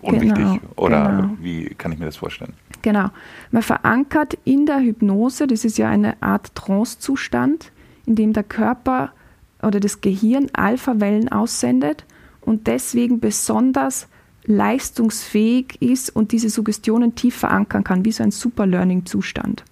unwichtig. 0.00 0.44
Genau, 0.44 0.60
oder 0.76 1.04
genau. 1.04 1.36
wie 1.38 1.66
kann 1.74 1.92
ich 1.92 1.98
mir 1.98 2.06
das 2.06 2.16
vorstellen? 2.16 2.54
Genau. 2.80 3.10
Man 3.50 3.62
verankert 3.62 4.38
in 4.44 4.64
der 4.64 4.80
Hypnose, 4.80 5.46
das 5.46 5.66
ist 5.66 5.76
ja 5.76 5.90
eine 5.90 6.16
Art 6.22 6.54
Trancezustand, 6.54 7.72
in 8.06 8.14
dem 8.14 8.32
der 8.32 8.42
Körper 8.42 9.12
oder 9.60 9.80
das 9.80 10.00
Gehirn 10.00 10.48
Alpha-Wellen 10.54 11.30
aussendet 11.30 12.06
und 12.42 12.66
deswegen 12.66 13.20
besonders 13.20 14.08
leistungsfähig 14.44 15.80
ist 15.80 16.14
und 16.14 16.32
diese 16.32 16.50
Suggestionen 16.50 17.14
tief 17.14 17.36
verankern 17.36 17.84
kann, 17.84 18.04
wie 18.04 18.12
so 18.12 18.22
ein 18.22 18.30
Super 18.30 18.66
Learning-Zustand. 18.66 19.64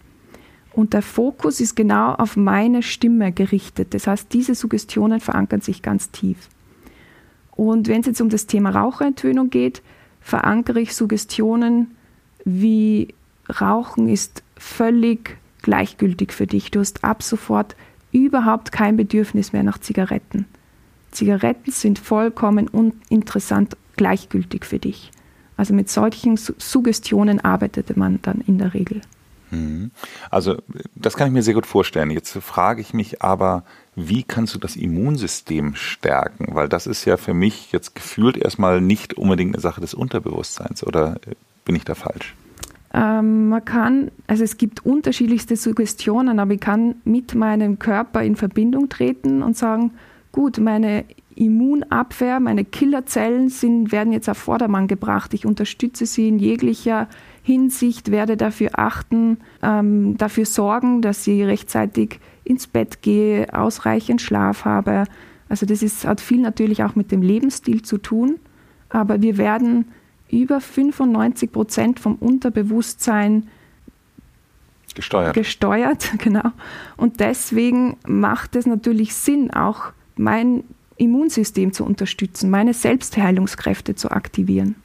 Und 0.72 0.92
der 0.92 1.02
Fokus 1.02 1.60
ist 1.60 1.74
genau 1.74 2.12
auf 2.14 2.36
meine 2.36 2.82
Stimme 2.82 3.32
gerichtet. 3.32 3.92
Das 3.92 4.06
heißt, 4.06 4.32
diese 4.32 4.54
Suggestionen 4.54 5.20
verankern 5.20 5.60
sich 5.60 5.82
ganz 5.82 6.10
tief. 6.10 6.48
Und 7.50 7.88
wenn 7.88 8.00
es 8.00 8.06
jetzt 8.06 8.20
um 8.20 8.28
das 8.28 8.46
Thema 8.46 8.70
Raucherentwöhnung 8.70 9.50
geht, 9.50 9.82
verankere 10.20 10.80
ich 10.80 10.94
Suggestionen 10.94 11.96
wie 12.44 13.08
Rauchen 13.60 14.08
ist 14.08 14.42
völlig 14.56 15.36
gleichgültig 15.62 16.32
für 16.32 16.46
dich. 16.46 16.70
Du 16.70 16.80
hast 16.80 17.04
ab 17.04 17.22
sofort 17.22 17.76
überhaupt 18.12 18.72
kein 18.72 18.96
Bedürfnis 18.96 19.52
mehr 19.52 19.62
nach 19.62 19.78
Zigaretten. 19.78 20.46
Zigaretten 21.10 21.72
sind 21.72 21.98
vollkommen 21.98 22.68
uninteressant, 22.68 23.76
gleichgültig 23.96 24.64
für 24.64 24.78
dich. 24.78 25.10
Also 25.56 25.74
mit 25.74 25.90
solchen 25.90 26.36
Suggestionen 26.36 27.40
arbeitete 27.40 27.98
man 27.98 28.20
dann 28.22 28.42
in 28.46 28.58
der 28.58 28.72
Regel. 28.72 29.02
Mhm. 29.50 29.90
Also 30.30 30.56
das 30.94 31.16
kann 31.16 31.26
ich 31.26 31.32
mir 31.32 31.42
sehr 31.42 31.54
gut 31.54 31.66
vorstellen. 31.66 32.10
Jetzt 32.10 32.32
frage 32.38 32.80
ich 32.80 32.94
mich 32.94 33.22
aber, 33.22 33.64
wie 33.94 34.22
kannst 34.22 34.54
du 34.54 34.58
das 34.58 34.76
Immunsystem 34.76 35.74
stärken? 35.74 36.54
Weil 36.54 36.68
das 36.68 36.86
ist 36.86 37.04
ja 37.04 37.16
für 37.16 37.34
mich 37.34 37.72
jetzt 37.72 37.94
gefühlt 37.94 38.36
erstmal 38.36 38.80
nicht 38.80 39.14
unbedingt 39.14 39.54
eine 39.54 39.60
Sache 39.60 39.80
des 39.80 39.94
Unterbewusstseins. 39.94 40.86
Oder 40.86 41.16
bin 41.64 41.76
ich 41.76 41.84
da 41.84 41.94
falsch? 41.94 42.34
Ähm, 42.92 43.48
man 43.48 43.64
kann, 43.64 44.10
also 44.26 44.42
es 44.42 44.56
gibt 44.56 44.84
unterschiedlichste 44.84 45.56
Suggestionen, 45.56 46.38
aber 46.38 46.54
ich 46.54 46.60
kann 46.60 46.96
mit 47.04 47.34
meinem 47.34 47.78
Körper 47.78 48.22
in 48.22 48.36
Verbindung 48.36 48.88
treten 48.88 49.42
und 49.42 49.56
sagen, 49.56 49.92
gut, 50.32 50.58
meine 50.58 51.04
Immunabwehr, 51.34 52.38
meine 52.38 52.64
Killerzellen 52.64 53.48
sind, 53.48 53.92
werden 53.92 54.12
jetzt 54.12 54.28
auf 54.28 54.36
Vordermann 54.36 54.88
gebracht. 54.88 55.32
Ich 55.32 55.46
unterstütze 55.46 56.04
sie 56.06 56.28
in 56.28 56.38
jeglicher 56.38 57.08
Hinsicht, 57.42 58.10
werde 58.10 58.36
dafür 58.36 58.70
achten, 58.74 59.38
ähm, 59.62 60.18
dafür 60.18 60.44
sorgen, 60.44 61.00
dass 61.00 61.24
sie 61.24 61.42
rechtzeitig 61.42 62.20
ins 62.44 62.66
Bett 62.66 63.00
gehe, 63.00 63.54
ausreichend 63.54 64.20
Schlaf 64.20 64.64
habe. 64.64 65.04
Also 65.48 65.66
das 65.66 65.82
ist, 65.82 66.06
hat 66.06 66.20
viel 66.20 66.40
natürlich 66.40 66.84
auch 66.84 66.94
mit 66.94 67.10
dem 67.10 67.22
Lebensstil 67.22 67.82
zu 67.82 67.98
tun, 67.98 68.38
aber 68.88 69.22
wir 69.22 69.38
werden 69.38 69.86
über 70.30 70.60
95 70.60 71.50
Prozent 71.50 72.00
vom 72.00 72.16
Unterbewusstsein 72.16 73.48
gesteuert. 74.94 75.34
gesteuert, 75.34 76.10
genau. 76.18 76.52
Und 76.96 77.20
deswegen 77.20 77.96
macht 78.06 78.56
es 78.56 78.66
natürlich 78.66 79.14
Sinn, 79.14 79.50
auch 79.52 79.92
mein 80.20 80.64
Immunsystem 80.96 81.72
zu 81.72 81.84
unterstützen, 81.84 82.50
meine 82.50 82.74
Selbstheilungskräfte 82.74 83.94
zu 83.94 84.10
aktivieren. 84.10 84.76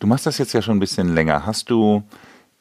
Du 0.00 0.06
machst 0.06 0.26
das 0.26 0.38
jetzt 0.38 0.52
ja 0.52 0.60
schon 0.60 0.76
ein 0.76 0.80
bisschen 0.80 1.14
länger. 1.14 1.46
Hast 1.46 1.70
du 1.70 2.02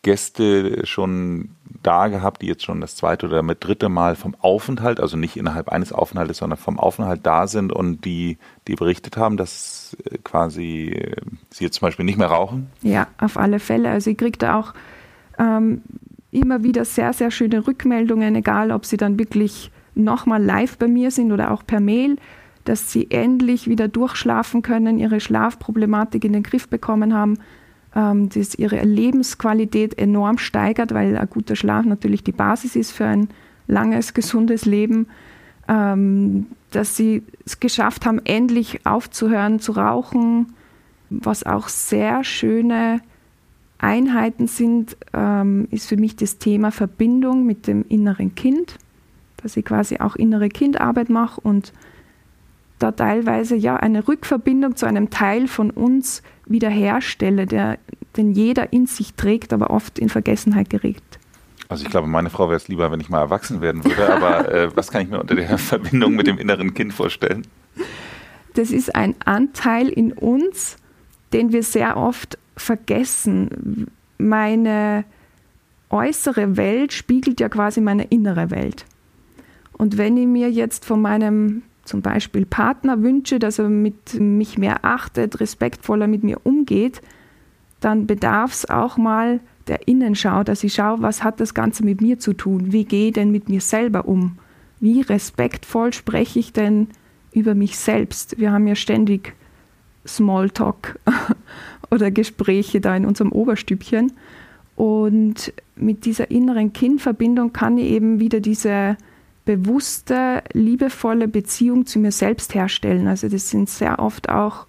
Gäste 0.03 0.85
schon 0.85 1.49
da 1.81 2.07
gehabt, 2.07 2.43
die 2.43 2.45
jetzt 2.45 2.63
schon 2.63 2.79
das 2.79 2.95
zweite 2.95 3.25
oder 3.25 3.41
mit 3.41 3.63
dritte 3.63 3.89
Mal 3.89 4.15
vom 4.15 4.35
Aufenthalt, 4.39 4.99
also 4.99 5.17
nicht 5.17 5.35
innerhalb 5.35 5.69
eines 5.69 5.91
Aufenthaltes, 5.91 6.37
sondern 6.37 6.59
vom 6.59 6.79
Aufenthalt 6.79 7.21
da 7.23 7.47
sind 7.47 7.73
und 7.73 8.05
die, 8.05 8.37
die 8.67 8.75
berichtet 8.75 9.17
haben, 9.17 9.35
dass 9.35 9.97
äh, 10.05 10.19
quasi 10.23 10.89
äh, 10.89 11.15
sie 11.49 11.63
jetzt 11.63 11.77
zum 11.77 11.87
Beispiel 11.87 12.05
nicht 12.05 12.19
mehr 12.19 12.27
rauchen? 12.27 12.67
Ja, 12.83 13.07
auf 13.17 13.37
alle 13.37 13.59
Fälle. 13.59 13.89
Also 13.89 14.11
ich 14.11 14.17
kriege 14.17 14.37
da 14.37 14.59
auch 14.59 14.73
ähm, 15.39 15.81
immer 16.29 16.63
wieder 16.63 16.85
sehr, 16.85 17.11
sehr 17.13 17.31
schöne 17.31 17.65
Rückmeldungen, 17.65 18.35
egal 18.35 18.71
ob 18.71 18.85
sie 18.85 18.97
dann 18.97 19.17
wirklich 19.17 19.71
nochmal 19.95 20.43
live 20.43 20.77
bei 20.77 20.87
mir 20.87 21.11
sind 21.11 21.31
oder 21.31 21.51
auch 21.51 21.65
per 21.65 21.79
Mail, 21.79 22.17
dass 22.63 22.91
sie 22.91 23.09
endlich 23.11 23.67
wieder 23.67 23.87
durchschlafen 23.87 24.61
können, 24.61 24.97
ihre 24.97 25.19
Schlafproblematik 25.19 26.23
in 26.23 26.33
den 26.33 26.43
Griff 26.43 26.67
bekommen 26.67 27.13
haben 27.13 27.37
ähm, 27.95 28.29
das 28.29 28.55
ihre 28.55 28.83
Lebensqualität 28.83 29.97
enorm 29.97 30.37
steigert, 30.37 30.93
weil 30.93 31.17
ein 31.17 31.29
guter 31.29 31.55
Schlaf 31.55 31.85
natürlich 31.85 32.23
die 32.23 32.33
Basis 32.33 32.75
ist 32.75 32.91
für 32.91 33.05
ein 33.05 33.29
langes, 33.67 34.13
gesundes 34.13 34.65
Leben. 34.65 35.07
Ähm, 35.67 36.47
dass 36.71 36.95
sie 36.95 37.23
es 37.45 37.59
geschafft 37.59 38.05
haben, 38.05 38.19
endlich 38.23 38.85
aufzuhören 38.85 39.59
zu 39.59 39.71
rauchen, 39.71 40.53
was 41.09 41.43
auch 41.43 41.69
sehr 41.69 42.23
schöne 42.23 42.99
Einheiten 43.77 44.47
sind, 44.47 44.97
ähm, 45.13 45.67
ist 45.71 45.87
für 45.87 45.97
mich 45.97 46.15
das 46.17 46.37
Thema 46.37 46.71
Verbindung 46.71 47.45
mit 47.45 47.65
dem 47.65 47.85
inneren 47.87 48.35
Kind, 48.35 48.77
dass 49.45 49.55
ich 49.55 49.63
quasi 49.63 49.97
auch 49.99 50.15
innere 50.15 50.49
Kindarbeit 50.49 51.07
mache 51.09 51.39
und 51.39 51.71
da 52.79 52.91
teilweise 52.91 53.55
ja 53.55 53.75
eine 53.75 54.07
Rückverbindung 54.07 54.75
zu 54.75 54.87
einem 54.87 55.11
Teil 55.11 55.47
von 55.47 55.69
uns 55.69 56.23
wiederherstelle, 56.47 57.45
der, 57.45 57.77
den 58.17 58.31
jeder 58.31 58.73
in 58.73 58.87
sich 58.87 59.13
trägt, 59.13 59.53
aber 59.53 59.69
oft 59.69 59.99
in 59.99 60.09
Vergessenheit 60.09 60.71
gerät. 60.71 61.03
Also 61.69 61.85
ich 61.85 61.91
glaube, 61.91 62.07
meine 62.07 62.31
Frau 62.31 62.47
wäre 62.47 62.57
es 62.57 62.67
lieber, 62.67 62.91
wenn 62.91 62.99
ich 62.99 63.09
mal 63.09 63.19
erwachsen 63.19 63.61
werden 63.61 63.85
würde, 63.85 64.11
aber 64.11 64.51
äh, 64.51 64.69
was 64.75 64.89
kann 64.89 65.03
ich 65.03 65.09
mir 65.09 65.21
unter 65.21 65.35
der 65.35 65.59
Verbindung 65.59 66.15
mit 66.15 66.25
dem 66.25 66.39
inneren 66.39 66.73
Kind 66.73 66.91
vorstellen? 66.91 67.45
Das 68.55 68.71
ist 68.71 68.95
ein 68.95 69.13
Anteil 69.25 69.89
in 69.89 70.11
uns, 70.11 70.77
den 71.33 71.51
wir 71.51 71.61
sehr 71.61 71.97
oft 71.97 72.39
vergessen. 72.57 73.91
Meine 74.17 75.05
äußere 75.91 76.57
Welt 76.57 76.93
spiegelt 76.93 77.39
ja 77.39 77.47
quasi 77.47 77.79
meine 77.79 78.05
innere 78.05 78.49
Welt. 78.49 78.85
Und 79.77 79.97
wenn 79.97 80.17
ich 80.17 80.27
mir 80.27 80.49
jetzt 80.49 80.85
von 80.85 81.01
meinem 81.01 81.63
zum 81.83 82.01
Beispiel 82.01 82.45
Partner 82.45 83.01
wünsche, 83.03 83.39
dass 83.39 83.59
er 83.59 83.69
mit 83.69 84.19
mich 84.19 84.57
mehr 84.57 84.83
achtet, 84.83 85.39
respektvoller 85.39 86.07
mit 86.07 86.23
mir 86.23 86.39
umgeht, 86.43 87.01
dann 87.79 88.07
bedarf 88.07 88.53
es 88.53 88.69
auch 88.69 88.97
mal 88.97 89.39
der 89.67 89.87
Innenschau, 89.87 90.43
dass 90.43 90.63
ich 90.63 90.73
schaue, 90.73 91.01
was 91.01 91.23
hat 91.23 91.39
das 91.39 91.53
Ganze 91.53 91.83
mit 91.83 92.01
mir 92.01 92.19
zu 92.19 92.33
tun? 92.33 92.71
Wie 92.71 92.85
gehe 92.85 93.07
ich 93.07 93.13
denn 93.13 93.31
mit 93.31 93.49
mir 93.49 93.61
selber 93.61 94.07
um? 94.07 94.37
Wie 94.79 95.01
respektvoll 95.01 95.93
spreche 95.93 96.39
ich 96.39 96.53
denn 96.53 96.87
über 97.31 97.55
mich 97.55 97.77
selbst? 97.77 98.39
Wir 98.39 98.51
haben 98.51 98.67
ja 98.67 98.75
ständig 98.75 99.33
Smalltalk 100.07 100.99
oder 101.91 102.11
Gespräche 102.11 102.81
da 102.81 102.95
in 102.95 103.05
unserem 103.05 103.31
Oberstübchen. 103.31 104.13
Und 104.75 105.53
mit 105.75 106.05
dieser 106.05 106.31
inneren 106.31 106.73
Kindverbindung 106.73 107.53
kann 107.53 107.77
ich 107.77 107.91
eben 107.91 108.19
wieder 108.19 108.39
diese 108.39 108.97
bewusste, 109.45 110.43
liebevolle 110.53 111.27
Beziehung 111.27 111.85
zu 111.85 111.99
mir 111.99 112.11
selbst 112.11 112.55
herstellen. 112.55 113.07
Also 113.07 113.29
das 113.29 113.49
sind 113.49 113.69
sehr 113.69 113.99
oft 113.99 114.29
auch 114.29 114.67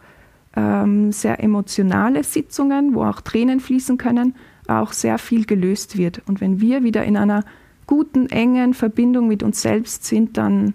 ähm, 0.55 1.13
sehr 1.13 1.43
emotionale 1.43 2.23
Sitzungen, 2.25 2.95
wo 2.95 3.05
auch 3.05 3.21
Tränen 3.21 3.61
fließen 3.61 3.99
können, 3.99 4.35
auch 4.69 4.93
sehr 4.93 5.19
viel 5.19 5.45
gelöst 5.45 5.97
wird. 5.97 6.23
Und 6.27 6.41
wenn 6.41 6.61
wir 6.61 6.83
wieder 6.83 7.05
in 7.05 7.17
einer 7.17 7.45
guten, 7.87 8.29
engen 8.29 8.75
Verbindung 8.75 9.29
mit 9.29 9.43
uns 9.43 9.63
selbst 9.63 10.05
sind, 10.05 10.37
dann 10.37 10.75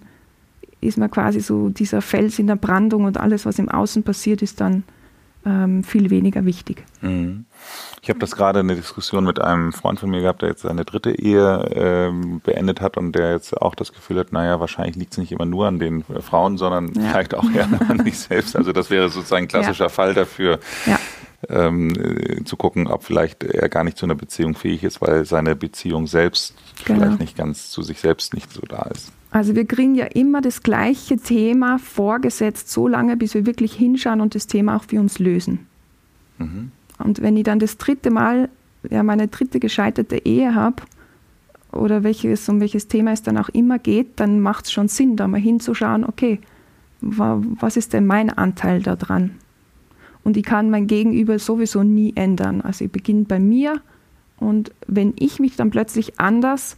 ist 0.80 0.98
man 0.98 1.10
quasi 1.10 1.40
so 1.40 1.68
dieser 1.68 2.00
Fels 2.02 2.38
in 2.38 2.46
der 2.48 2.56
Brandung 2.56 3.04
und 3.04 3.18
alles, 3.18 3.46
was 3.46 3.58
im 3.58 3.68
Außen 3.68 4.02
passiert, 4.02 4.42
ist 4.42 4.60
dann 4.60 4.84
ähm, 5.44 5.84
viel 5.84 6.10
weniger 6.10 6.44
wichtig. 6.44 6.84
Mhm. 7.00 7.46
Ich 8.00 8.08
habe 8.08 8.18
das 8.18 8.32
gerade 8.32 8.60
eine 8.60 8.74
Diskussion 8.74 9.24
mit 9.24 9.40
einem 9.40 9.72
Freund 9.72 10.00
von 10.00 10.10
mir 10.10 10.20
gehabt, 10.20 10.42
der 10.42 10.50
jetzt 10.50 10.62
seine 10.62 10.84
dritte 10.84 11.12
Ehe 11.12 11.68
ähm, 11.72 12.40
beendet 12.42 12.80
hat 12.80 12.96
und 12.96 13.12
der 13.12 13.32
jetzt 13.32 13.56
auch 13.60 13.74
das 13.74 13.92
Gefühl 13.92 14.18
hat, 14.18 14.32
naja, 14.32 14.60
wahrscheinlich 14.60 14.96
liegt 14.96 15.12
es 15.12 15.18
nicht 15.18 15.32
immer 15.32 15.46
nur 15.46 15.66
an 15.66 15.78
den 15.78 16.04
Frauen, 16.20 16.58
sondern 16.58 16.92
ja. 16.94 17.10
vielleicht 17.10 17.34
auch 17.34 17.48
eher 17.54 17.68
an 17.88 18.02
sich 18.04 18.18
selbst. 18.18 18.56
Also 18.56 18.72
das 18.72 18.90
wäre 18.90 19.08
sozusagen 19.08 19.44
ein 19.44 19.48
klassischer 19.48 19.84
ja. 19.84 19.90
Fall 19.90 20.14
dafür. 20.14 20.58
Ja. 20.86 20.98
Ähm, 21.48 21.90
äh, 21.90 22.44
zu 22.44 22.56
gucken, 22.56 22.86
ob 22.86 23.02
vielleicht 23.02 23.42
er 23.42 23.68
gar 23.68 23.82
nicht 23.82 23.98
zu 23.98 24.06
einer 24.06 24.14
Beziehung 24.14 24.54
fähig 24.54 24.84
ist, 24.84 25.00
weil 25.00 25.24
seine 25.24 25.56
Beziehung 25.56 26.06
selbst 26.06 26.54
genau. 26.84 27.00
vielleicht 27.00 27.18
nicht 27.18 27.36
ganz 27.36 27.70
zu 27.70 27.82
sich 27.82 27.98
selbst 27.98 28.32
nicht 28.32 28.52
so 28.52 28.60
da 28.60 28.82
ist. 28.82 29.12
Also 29.32 29.56
wir 29.56 29.64
kriegen 29.64 29.94
ja 29.94 30.04
immer 30.04 30.42
das 30.42 30.62
gleiche 30.62 31.16
Thema 31.16 31.78
vorgesetzt, 31.78 32.70
so 32.70 32.86
lange, 32.86 33.16
bis 33.16 33.32
wir 33.32 33.46
wirklich 33.46 33.72
hinschauen 33.72 34.20
und 34.20 34.34
das 34.34 34.46
Thema 34.46 34.76
auch 34.76 34.84
für 34.84 35.00
uns 35.00 35.18
lösen. 35.18 35.66
Mhm. 36.36 36.70
Und 36.98 37.22
wenn 37.22 37.38
ich 37.38 37.44
dann 37.44 37.58
das 37.58 37.78
dritte 37.78 38.10
Mal, 38.10 38.50
ja, 38.90 39.02
meine 39.02 39.28
dritte 39.28 39.58
gescheiterte 39.58 40.18
Ehe 40.26 40.54
habe, 40.54 40.82
oder 41.72 42.02
welches, 42.02 42.46
um 42.50 42.60
welches 42.60 42.88
Thema 42.88 43.12
es 43.12 43.22
dann 43.22 43.38
auch 43.38 43.48
immer 43.48 43.78
geht, 43.78 44.20
dann 44.20 44.40
macht 44.40 44.66
es 44.66 44.72
schon 44.72 44.88
Sinn, 44.88 45.16
da 45.16 45.26
mal 45.26 45.40
hinzuschauen, 45.40 46.04
okay, 46.04 46.38
was 47.00 47.78
ist 47.78 47.94
denn 47.94 48.04
mein 48.04 48.28
Anteil 48.28 48.82
daran? 48.82 49.30
Und 50.24 50.36
ich 50.36 50.44
kann 50.44 50.70
mein 50.70 50.86
Gegenüber 50.86 51.38
sowieso 51.38 51.82
nie 51.82 52.12
ändern. 52.14 52.60
Also 52.60 52.84
ich 52.84 52.92
beginne 52.92 53.24
bei 53.24 53.40
mir 53.40 53.80
und 54.36 54.72
wenn 54.86 55.14
ich 55.18 55.40
mich 55.40 55.56
dann 55.56 55.70
plötzlich 55.70 56.20
anders 56.20 56.76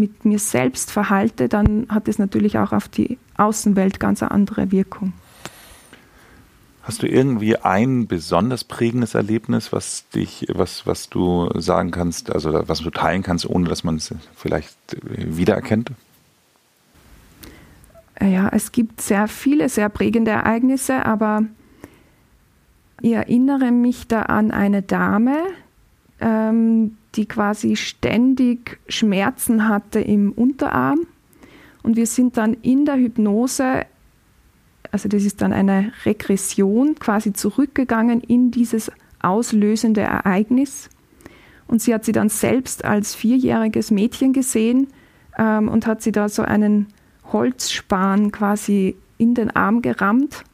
mit 0.00 0.24
mir 0.24 0.38
selbst 0.38 0.90
verhalte, 0.90 1.48
dann 1.48 1.86
hat 1.88 2.08
es 2.08 2.18
natürlich 2.18 2.58
auch 2.58 2.72
auf 2.72 2.88
die 2.88 3.18
Außenwelt 3.36 4.00
ganz 4.00 4.22
eine 4.22 4.32
andere 4.32 4.72
Wirkung. 4.72 5.12
Hast 6.82 7.02
du 7.02 7.06
irgendwie 7.06 7.56
ein 7.56 8.06
besonders 8.06 8.64
prägendes 8.64 9.14
Erlebnis, 9.14 9.72
was 9.72 10.08
dich, 10.08 10.46
was, 10.52 10.86
was 10.86 11.10
du 11.10 11.50
sagen 11.54 11.90
kannst, 11.90 12.34
also 12.34 12.66
was 12.66 12.80
du 12.80 12.90
teilen 12.90 13.22
kannst, 13.22 13.48
ohne 13.48 13.68
dass 13.68 13.84
man 13.84 13.96
es 13.96 14.14
vielleicht 14.34 14.74
wiedererkennt? 15.02 15.92
Ja, 18.20 18.48
es 18.48 18.72
gibt 18.72 19.00
sehr 19.00 19.28
viele 19.28 19.68
sehr 19.68 19.88
prägende 19.88 20.30
Ereignisse, 20.30 21.06
aber 21.06 21.44
ich 23.02 23.12
erinnere 23.12 23.72
mich 23.72 24.08
da 24.08 24.22
an 24.22 24.50
eine 24.50 24.82
Dame, 24.82 25.38
ähm, 26.20 26.96
die 27.16 27.26
quasi 27.26 27.76
ständig 27.76 28.78
Schmerzen 28.88 29.68
hatte 29.68 30.00
im 30.00 30.32
Unterarm. 30.32 31.06
Und 31.82 31.96
wir 31.96 32.06
sind 32.06 32.36
dann 32.36 32.54
in 32.54 32.84
der 32.84 32.96
Hypnose, 32.96 33.86
also 34.92 35.08
das 35.08 35.24
ist 35.24 35.40
dann 35.42 35.52
eine 35.52 35.92
Regression, 36.04 36.94
quasi 36.96 37.32
zurückgegangen 37.32 38.20
in 38.20 38.50
dieses 38.50 38.90
auslösende 39.20 40.02
Ereignis. 40.02 40.90
Und 41.66 41.80
sie 41.80 41.94
hat 41.94 42.04
sie 42.04 42.12
dann 42.12 42.28
selbst 42.28 42.84
als 42.84 43.14
vierjähriges 43.14 43.90
Mädchen 43.90 44.32
gesehen 44.32 44.88
ähm, 45.38 45.68
und 45.68 45.86
hat 45.86 46.02
sie 46.02 46.12
da 46.12 46.28
so 46.28 46.42
einen 46.42 46.88
Holzspan 47.32 48.32
quasi 48.32 48.96
in 49.18 49.34
den 49.34 49.54
Arm 49.54 49.82
gerammt. 49.82 50.44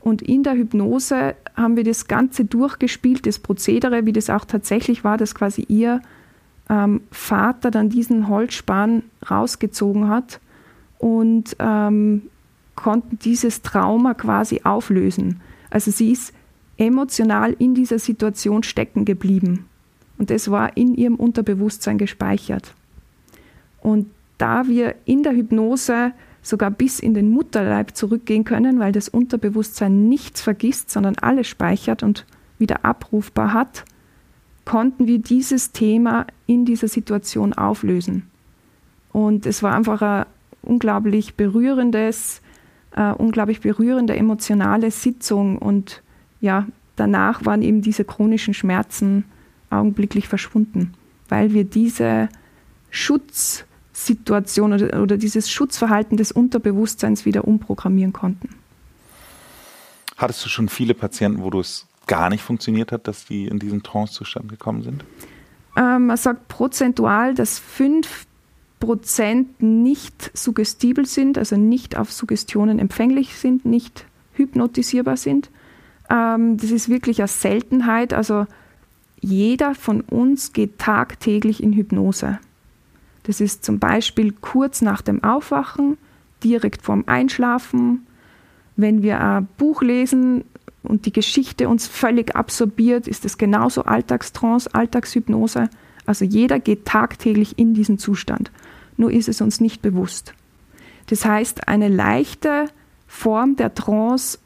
Und 0.00 0.22
in 0.22 0.42
der 0.42 0.54
Hypnose 0.54 1.34
haben 1.58 1.76
wir 1.76 1.84
das 1.84 2.06
Ganze 2.06 2.44
durchgespielt, 2.44 3.26
das 3.26 3.38
Prozedere, 3.38 4.06
wie 4.06 4.12
das 4.12 4.30
auch 4.30 4.44
tatsächlich 4.44 5.04
war, 5.04 5.18
dass 5.18 5.34
quasi 5.34 5.64
ihr 5.68 6.00
ähm, 6.70 7.02
Vater 7.10 7.70
dann 7.70 7.88
diesen 7.88 8.28
Holzspan 8.28 9.02
rausgezogen 9.28 10.08
hat 10.08 10.40
und 10.98 11.56
ähm, 11.58 12.22
konnten 12.74 13.18
dieses 13.18 13.62
Trauma 13.62 14.14
quasi 14.14 14.60
auflösen. 14.64 15.40
Also 15.70 15.90
sie 15.90 16.12
ist 16.12 16.32
emotional 16.76 17.54
in 17.58 17.74
dieser 17.74 17.98
Situation 17.98 18.62
stecken 18.62 19.04
geblieben. 19.04 19.66
Und 20.16 20.30
das 20.30 20.50
war 20.50 20.76
in 20.76 20.94
ihrem 20.94 21.16
Unterbewusstsein 21.16 21.98
gespeichert. 21.98 22.74
Und 23.80 24.06
da 24.38 24.68
wir 24.68 24.94
in 25.04 25.22
der 25.22 25.32
Hypnose 25.32 26.12
sogar 26.42 26.70
bis 26.70 27.00
in 27.00 27.14
den 27.14 27.30
Mutterleib 27.30 27.96
zurückgehen 27.96 28.44
können, 28.44 28.78
weil 28.78 28.92
das 28.92 29.08
Unterbewusstsein 29.08 30.08
nichts 30.08 30.40
vergisst, 30.40 30.90
sondern 30.90 31.16
alles 31.16 31.46
speichert 31.46 32.02
und 32.02 32.24
wieder 32.58 32.84
abrufbar 32.84 33.52
hat, 33.52 33.84
konnten 34.64 35.06
wir 35.06 35.18
dieses 35.18 35.72
Thema 35.72 36.26
in 36.46 36.64
dieser 36.64 36.88
Situation 36.88 37.52
auflösen. 37.52 38.24
Und 39.12 39.46
es 39.46 39.62
war 39.62 39.74
einfach 39.74 40.02
ein 40.02 40.26
unglaublich 40.62 41.34
berührendes, 41.34 42.42
äh, 42.94 43.12
unglaublich 43.12 43.60
berührende 43.60 44.16
emotionale 44.16 44.90
Sitzung 44.90 45.58
und 45.58 46.02
ja, 46.40 46.66
danach 46.96 47.44
waren 47.44 47.62
eben 47.62 47.82
diese 47.82 48.04
chronischen 48.04 48.54
Schmerzen 48.54 49.24
augenblicklich 49.70 50.28
verschwunden, 50.28 50.92
weil 51.28 51.52
wir 51.52 51.64
diese 51.64 52.28
Schutzsituation 53.98 54.72
oder, 54.72 55.02
oder 55.02 55.16
dieses 55.16 55.50
Schutzverhalten 55.50 56.16
des 56.16 56.30
Unterbewusstseins 56.32 57.24
wieder 57.24 57.46
umprogrammieren 57.46 58.12
konnten. 58.12 58.50
Hattest 60.16 60.44
du 60.44 60.48
schon 60.48 60.68
viele 60.68 60.94
Patienten, 60.94 61.42
wo 61.42 61.50
du 61.50 61.60
es 61.60 61.86
gar 62.06 62.30
nicht 62.30 62.42
funktioniert 62.42 62.92
hat, 62.92 63.08
dass 63.08 63.26
die 63.26 63.46
in 63.46 63.58
diesen 63.58 63.82
Trance-Zustand 63.82 64.48
gekommen 64.48 64.82
sind? 64.82 65.04
Ähm, 65.76 66.06
man 66.06 66.16
sagt 66.16 66.48
prozentual, 66.48 67.34
dass 67.34 67.60
5% 67.60 69.46
nicht 69.58 70.30
suggestibel 70.36 71.04
sind, 71.06 71.38
also 71.38 71.56
nicht 71.56 71.96
auf 71.96 72.12
Suggestionen 72.12 72.78
empfänglich 72.78 73.34
sind, 73.34 73.64
nicht 73.64 74.06
hypnotisierbar 74.34 75.16
sind. 75.16 75.50
Ähm, 76.10 76.56
das 76.56 76.70
ist 76.70 76.88
wirklich 76.88 77.20
eine 77.20 77.28
Seltenheit. 77.28 78.14
Also 78.14 78.46
jeder 79.20 79.74
von 79.74 80.00
uns 80.00 80.52
geht 80.52 80.78
tagtäglich 80.78 81.62
in 81.62 81.72
Hypnose. 81.72 82.38
Das 83.28 83.42
ist 83.42 83.62
zum 83.62 83.78
Beispiel 83.78 84.32
kurz 84.40 84.80
nach 84.80 85.02
dem 85.02 85.22
Aufwachen, 85.22 85.98
direkt 86.42 86.80
vorm 86.80 87.04
Einschlafen. 87.06 88.06
Wenn 88.74 89.02
wir 89.02 89.20
ein 89.20 89.46
Buch 89.58 89.82
lesen 89.82 90.44
und 90.82 91.04
die 91.04 91.12
Geschichte 91.12 91.68
uns 91.68 91.86
völlig 91.86 92.34
absorbiert, 92.34 93.06
ist 93.06 93.26
es 93.26 93.36
genauso 93.36 93.84
Alltagstrance, 93.84 94.74
Alltagshypnose. 94.74 95.68
Also 96.06 96.24
jeder 96.24 96.58
geht 96.58 96.86
tagtäglich 96.86 97.58
in 97.58 97.74
diesen 97.74 97.98
Zustand. 97.98 98.50
Nur 98.96 99.12
ist 99.12 99.28
es 99.28 99.42
uns 99.42 99.60
nicht 99.60 99.82
bewusst. 99.82 100.32
Das 101.08 101.26
heißt, 101.26 101.68
eine 101.68 101.88
leichte 101.88 102.70
Form 103.06 103.56
der 103.56 103.74
Trance 103.74 104.38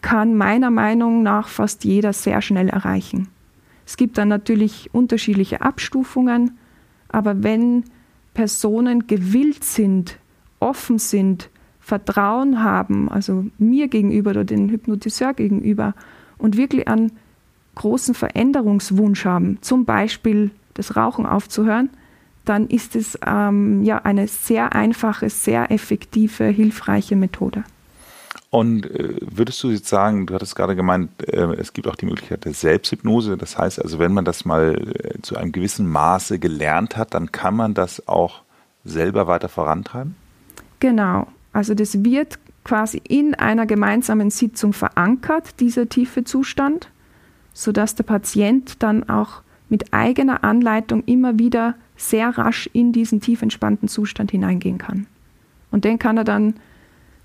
kann 0.00 0.36
meiner 0.36 0.70
Meinung 0.70 1.24
nach 1.24 1.48
fast 1.48 1.82
jeder 1.82 2.12
sehr 2.12 2.40
schnell 2.40 2.68
erreichen. 2.68 3.26
Es 3.84 3.96
gibt 3.96 4.16
dann 4.16 4.28
natürlich 4.28 4.90
unterschiedliche 4.94 5.60
Abstufungen, 5.60 6.56
aber 7.08 7.42
wenn 7.42 7.84
Personen 8.34 9.06
gewillt 9.06 9.64
sind, 9.64 10.18
offen 10.60 10.98
sind, 10.98 11.50
Vertrauen 11.80 12.62
haben, 12.62 13.08
also 13.08 13.46
mir 13.58 13.88
gegenüber 13.88 14.30
oder 14.30 14.44
dem 14.44 14.68
Hypnotiseur 14.68 15.32
gegenüber 15.32 15.94
und 16.36 16.56
wirklich 16.56 16.86
einen 16.86 17.12
großen 17.76 18.14
Veränderungswunsch 18.14 19.24
haben, 19.24 19.58
zum 19.62 19.84
Beispiel 19.84 20.50
das 20.74 20.96
Rauchen 20.96 21.24
aufzuhören, 21.24 21.90
dann 22.44 22.66
ist 22.66 22.96
es 22.96 23.18
ähm, 23.26 23.82
ja 23.84 23.98
eine 23.98 24.28
sehr 24.28 24.74
einfache, 24.74 25.30
sehr 25.30 25.70
effektive, 25.70 26.44
hilfreiche 26.44 27.16
Methode. 27.16 27.64
Und 28.50 28.90
äh, 28.90 29.16
würdest 29.20 29.62
du 29.62 29.70
jetzt 29.70 29.88
sagen, 29.88 30.26
du 30.26 30.34
hattest 30.34 30.56
gerade 30.56 30.74
gemeint, 30.74 31.10
äh, 31.28 31.54
es 31.56 31.72
gibt 31.74 31.86
auch 31.86 31.96
die 31.96 32.06
Möglichkeit 32.06 32.44
der 32.46 32.54
Selbsthypnose. 32.54 33.36
Das 33.36 33.58
heißt 33.58 33.82
also, 33.82 33.98
wenn 33.98 34.12
man 34.12 34.24
das 34.24 34.44
mal 34.44 34.74
äh, 34.74 35.20
zu 35.20 35.36
einem 35.36 35.52
gewissen 35.52 35.86
Maße 35.86 36.38
gelernt 36.38 36.96
hat, 36.96 37.12
dann 37.12 37.30
kann 37.30 37.54
man 37.54 37.74
das 37.74 38.08
auch 38.08 38.42
selber 38.84 39.26
weiter 39.26 39.50
vorantreiben? 39.50 40.16
Genau. 40.80 41.26
Also 41.52 41.74
das 41.74 42.04
wird 42.04 42.38
quasi 42.64 43.02
in 43.06 43.34
einer 43.34 43.66
gemeinsamen 43.66 44.30
Sitzung 44.30 44.72
verankert, 44.72 45.60
dieser 45.60 45.88
tiefe 45.88 46.24
Zustand, 46.24 46.90
sodass 47.52 47.94
der 47.94 48.04
Patient 48.04 48.82
dann 48.82 49.08
auch 49.08 49.42
mit 49.68 49.92
eigener 49.92 50.44
Anleitung 50.44 51.02
immer 51.04 51.38
wieder 51.38 51.74
sehr 51.96 52.36
rasch 52.38 52.68
in 52.72 52.92
diesen 52.92 53.20
tief 53.20 53.42
entspannten 53.42 53.88
Zustand 53.88 54.30
hineingehen 54.30 54.78
kann. 54.78 55.06
Und 55.70 55.84
den 55.84 55.98
kann 55.98 56.16
er 56.16 56.24
dann 56.24 56.54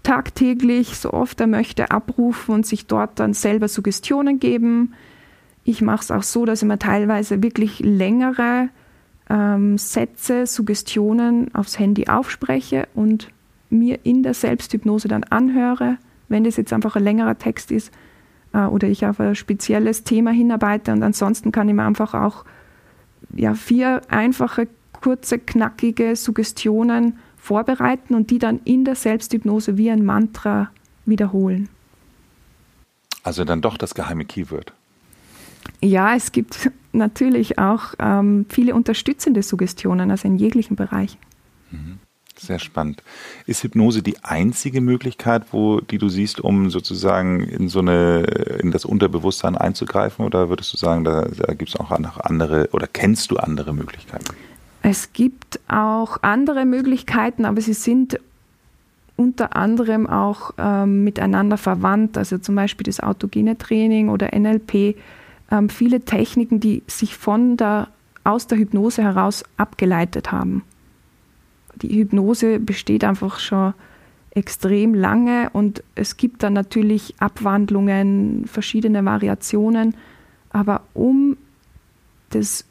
tagtäglich, 0.03 0.97
so 0.97 1.11
oft 1.13 1.39
er 1.39 1.47
möchte, 1.47 1.91
abrufen 1.91 2.53
und 2.53 2.65
sich 2.65 2.85
dort 2.85 3.19
dann 3.19 3.33
selber 3.33 3.67
Suggestionen 3.67 4.39
geben. 4.39 4.93
Ich 5.63 5.81
mache 5.81 6.01
es 6.01 6.11
auch 6.11 6.23
so, 6.23 6.45
dass 6.45 6.61
ich 6.61 6.67
mir 6.67 6.77
teilweise 6.77 7.41
wirklich 7.41 7.79
längere 7.79 8.69
ähm, 9.29 9.77
Sätze, 9.77 10.45
Suggestionen 10.45 11.53
aufs 11.55 11.79
Handy 11.79 12.07
aufspreche 12.07 12.87
und 12.93 13.29
mir 13.69 13.99
in 14.03 14.23
der 14.23 14.33
Selbsthypnose 14.33 15.07
dann 15.07 15.23
anhöre, 15.23 15.97
wenn 16.27 16.43
das 16.43 16.57
jetzt 16.57 16.73
einfach 16.73 16.95
ein 16.95 17.03
längerer 17.03 17.37
Text 17.37 17.71
ist 17.71 17.91
äh, 18.53 18.65
oder 18.65 18.87
ich 18.87 19.05
auf 19.05 19.19
ein 19.19 19.35
spezielles 19.35 20.03
Thema 20.03 20.31
hinarbeite. 20.31 20.91
Und 20.91 21.01
ansonsten 21.01 21.51
kann 21.51 21.69
ich 21.69 21.75
mir 21.75 21.85
einfach 21.85 22.13
auch 22.13 22.45
ja, 23.33 23.53
vier 23.55 24.01
einfache, 24.09 24.67
kurze, 25.01 25.39
knackige 25.39 26.15
Suggestionen 26.15 27.17
vorbereiten 27.43 28.15
und 28.15 28.31
die 28.31 28.39
dann 28.39 28.61
in 28.63 28.85
der 28.85 28.95
Selbsthypnose 28.95 29.77
wie 29.77 29.91
ein 29.91 30.05
Mantra 30.05 30.71
wiederholen. 31.05 31.67
Also 33.21 33.43
dann 33.43 33.61
doch 33.61 33.77
das 33.77 33.93
geheime 33.93 34.23
Keyword. 34.23 34.71
Ja, 35.81 36.15
es 36.15 36.31
gibt 36.31 36.71
natürlich 36.93 37.59
auch 37.59 37.95
ähm, 37.99 38.45
viele 38.47 38.73
unterstützende 38.73 39.43
Suggestionen, 39.43 40.09
also 40.09 40.25
in 40.25 40.37
jeglichen 40.37 40.77
Bereichen. 40.77 41.17
Mhm. 41.71 41.99
Sehr 42.35 42.59
spannend. 42.59 43.03
Ist 43.45 43.63
Hypnose 43.63 44.01
die 44.01 44.23
einzige 44.23 44.81
Möglichkeit, 44.81 45.43
wo, 45.51 45.81
die 45.81 45.97
du 45.97 46.09
siehst, 46.09 46.39
um 46.41 46.69
sozusagen 46.71 47.41
in 47.41 47.69
so 47.69 47.79
eine, 47.79 48.21
in 48.61 48.71
das 48.71 48.85
Unterbewusstsein 48.85 49.55
einzugreifen? 49.55 50.25
Oder 50.25 50.49
würdest 50.49 50.73
du 50.73 50.77
sagen, 50.77 51.03
da, 51.03 51.25
da 51.25 51.53
gibt 51.53 51.69
es 51.69 51.75
auch 51.75 51.97
noch 51.99 52.19
andere 52.19 52.69
oder 52.71 52.87
kennst 52.87 53.31
du 53.31 53.37
andere 53.37 53.73
Möglichkeiten? 53.73 54.33
Es 54.83 55.13
gibt 55.13 55.61
auch 55.69 56.17
andere 56.21 56.65
Möglichkeiten, 56.65 57.45
aber 57.45 57.61
sie 57.61 57.73
sind 57.73 58.19
unter 59.15 59.55
anderem 59.55 60.07
auch 60.07 60.51
ähm, 60.57 61.05
miteinander 61.05 61.57
verwandt, 61.57 62.17
also 62.17 62.37
zum 62.37 62.55
Beispiel 62.55 62.83
das 62.83 62.99
autogene 62.99 63.57
Training 63.57 64.09
oder 64.09 64.37
NLP, 64.37 64.97
ähm, 65.51 65.69
viele 65.69 66.01
Techniken, 66.01 66.59
die 66.59 66.83
sich 66.85 67.15
von 67.15 67.55
der, 67.55 67.87
aus 68.25 68.47
der 68.47 68.57
Hypnose 68.57 69.01
heraus 69.03 69.45
abgeleitet 69.55 70.33
haben. 70.33 70.63
Die 71.81 71.99
Hypnose 71.99 72.59
besteht 72.59 73.05
einfach 73.05 73.39
schon 73.39 73.73
extrem 74.31 74.95
lange 74.95 75.49
und 75.53 75.81
es 75.95 76.17
gibt 76.17 76.43
dann 76.43 76.53
natürlich 76.53 77.15
Abwandlungen, 77.19 78.47
verschiedene 78.47 79.05
Variationen, 79.05 79.95
aber 80.49 80.81
um 80.93 81.37
das 82.31 82.65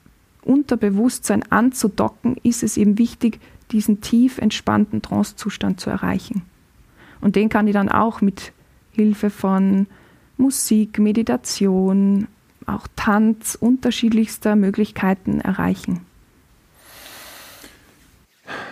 Unterbewusstsein 0.44 1.44
anzudocken, 1.50 2.36
ist 2.42 2.62
es 2.62 2.76
eben 2.76 2.98
wichtig, 2.98 3.40
diesen 3.70 4.00
tief 4.00 4.38
entspannten 4.38 5.02
Trancezustand 5.02 5.80
zu 5.80 5.90
erreichen. 5.90 6.42
Und 7.20 7.36
den 7.36 7.48
kann 7.48 7.66
ich 7.66 7.72
dann 7.72 7.88
auch 7.88 8.20
mit 8.20 8.52
Hilfe 8.92 9.30
von 9.30 9.86
Musik, 10.36 10.98
Meditation, 10.98 12.26
auch 12.66 12.86
Tanz, 12.96 13.56
unterschiedlichster 13.58 14.56
Möglichkeiten 14.56 15.40
erreichen. 15.40 16.00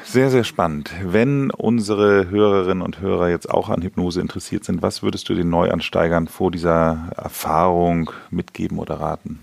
Sehr, 0.05 0.31
sehr 0.31 0.43
spannend. 0.43 0.91
Wenn 1.05 1.53
unsere 1.53 2.29
Hörerinnen 2.29 2.83
und 2.83 3.01
Hörer 3.01 3.29
jetzt 3.29 3.49
auch 3.49 3.69
an 3.69 3.83
Hypnose 3.83 4.21
interessiert 4.21 4.65
sind, 4.65 4.83
was 4.83 5.03
würdest 5.03 5.29
du 5.29 5.35
den 5.35 5.51
Neuansteigern 5.51 6.27
vor 6.27 6.51
dieser 6.51 7.11
Erfahrung 7.17 8.11
mitgeben 8.31 8.79
oder 8.79 8.99
raten? 8.99 9.39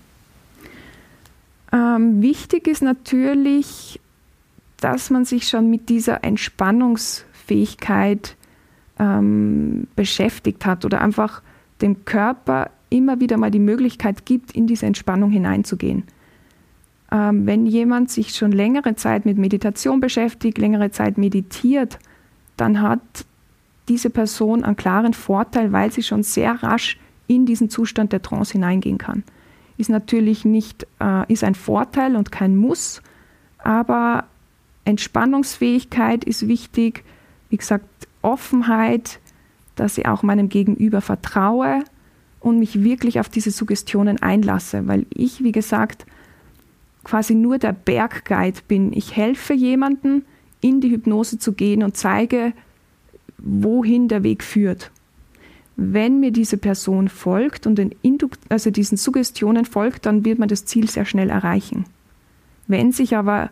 Ähm, 1.72 2.22
wichtig 2.22 2.66
ist 2.66 2.82
natürlich, 2.82 4.00
dass 4.80 5.10
man 5.10 5.24
sich 5.24 5.48
schon 5.48 5.70
mit 5.70 5.88
dieser 5.88 6.24
Entspannungsfähigkeit 6.24 8.36
ähm, 8.98 9.86
beschäftigt 9.96 10.66
hat 10.66 10.84
oder 10.84 11.00
einfach 11.00 11.42
dem 11.82 12.04
Körper 12.04 12.70
immer 12.90 13.20
wieder 13.20 13.36
mal 13.36 13.50
die 13.50 13.58
Möglichkeit 13.58 14.24
gibt, 14.26 14.52
in 14.52 14.66
diese 14.66 14.86
Entspannung 14.86 15.30
hineinzugehen. 15.30 16.04
Ähm, 17.10 17.46
wenn 17.46 17.66
jemand 17.66 18.10
sich 18.10 18.34
schon 18.34 18.52
längere 18.52 18.94
Zeit 18.96 19.26
mit 19.26 19.38
Meditation 19.38 20.00
beschäftigt, 20.00 20.58
längere 20.58 20.90
Zeit 20.90 21.18
meditiert, 21.18 21.98
dann 22.56 22.82
hat 22.82 23.00
diese 23.88 24.10
Person 24.10 24.64
einen 24.64 24.76
klaren 24.76 25.14
Vorteil, 25.14 25.72
weil 25.72 25.90
sie 25.90 26.02
schon 26.02 26.22
sehr 26.22 26.62
rasch 26.62 26.98
in 27.26 27.46
diesen 27.46 27.70
Zustand 27.70 28.12
der 28.12 28.22
Trance 28.22 28.52
hineingehen 28.52 28.98
kann. 28.98 29.24
Ist 29.78 29.88
natürlich 29.88 30.44
nicht, 30.44 30.86
äh, 31.00 31.32
ist 31.32 31.44
ein 31.44 31.54
Vorteil 31.54 32.16
und 32.16 32.30
kein 32.30 32.56
Muss, 32.56 33.00
aber 33.58 34.24
Entspannungsfähigkeit 34.84 36.24
ist 36.24 36.48
wichtig, 36.48 37.04
wie 37.50 37.56
gesagt, 37.56 37.86
Offenheit, 38.22 39.20
dass 39.76 39.96
ich 39.96 40.06
auch 40.06 40.22
meinem 40.22 40.48
Gegenüber 40.48 41.00
vertraue 41.00 41.84
und 42.40 42.58
mich 42.58 42.82
wirklich 42.82 43.20
auf 43.20 43.28
diese 43.28 43.50
Suggestionen 43.50 44.20
einlasse, 44.20 44.86
weil 44.86 45.06
ich, 45.10 45.42
wie 45.42 45.52
gesagt, 45.52 46.04
quasi 47.04 47.34
nur 47.34 47.58
der 47.58 47.72
Bergguide 47.72 48.60
bin. 48.66 48.92
Ich 48.92 49.16
helfe 49.16 49.54
jemandem, 49.54 50.22
in 50.60 50.80
die 50.80 50.90
Hypnose 50.90 51.38
zu 51.38 51.52
gehen 51.52 51.82
und 51.82 51.96
zeige, 51.96 52.52
wohin 53.38 54.08
der 54.08 54.24
Weg 54.24 54.42
führt. 54.42 54.90
Wenn 55.80 56.18
mir 56.18 56.32
diese 56.32 56.56
Person 56.56 57.08
folgt 57.08 57.64
und 57.64 57.76
den 57.76 57.94
also 58.48 58.72
diesen 58.72 58.98
Suggestionen 58.98 59.64
folgt, 59.64 60.06
dann 60.06 60.24
wird 60.24 60.40
man 60.40 60.48
das 60.48 60.64
Ziel 60.64 60.90
sehr 60.90 61.04
schnell 61.04 61.30
erreichen. 61.30 61.84
Wenn 62.66 62.90
sich 62.90 63.16
aber 63.16 63.50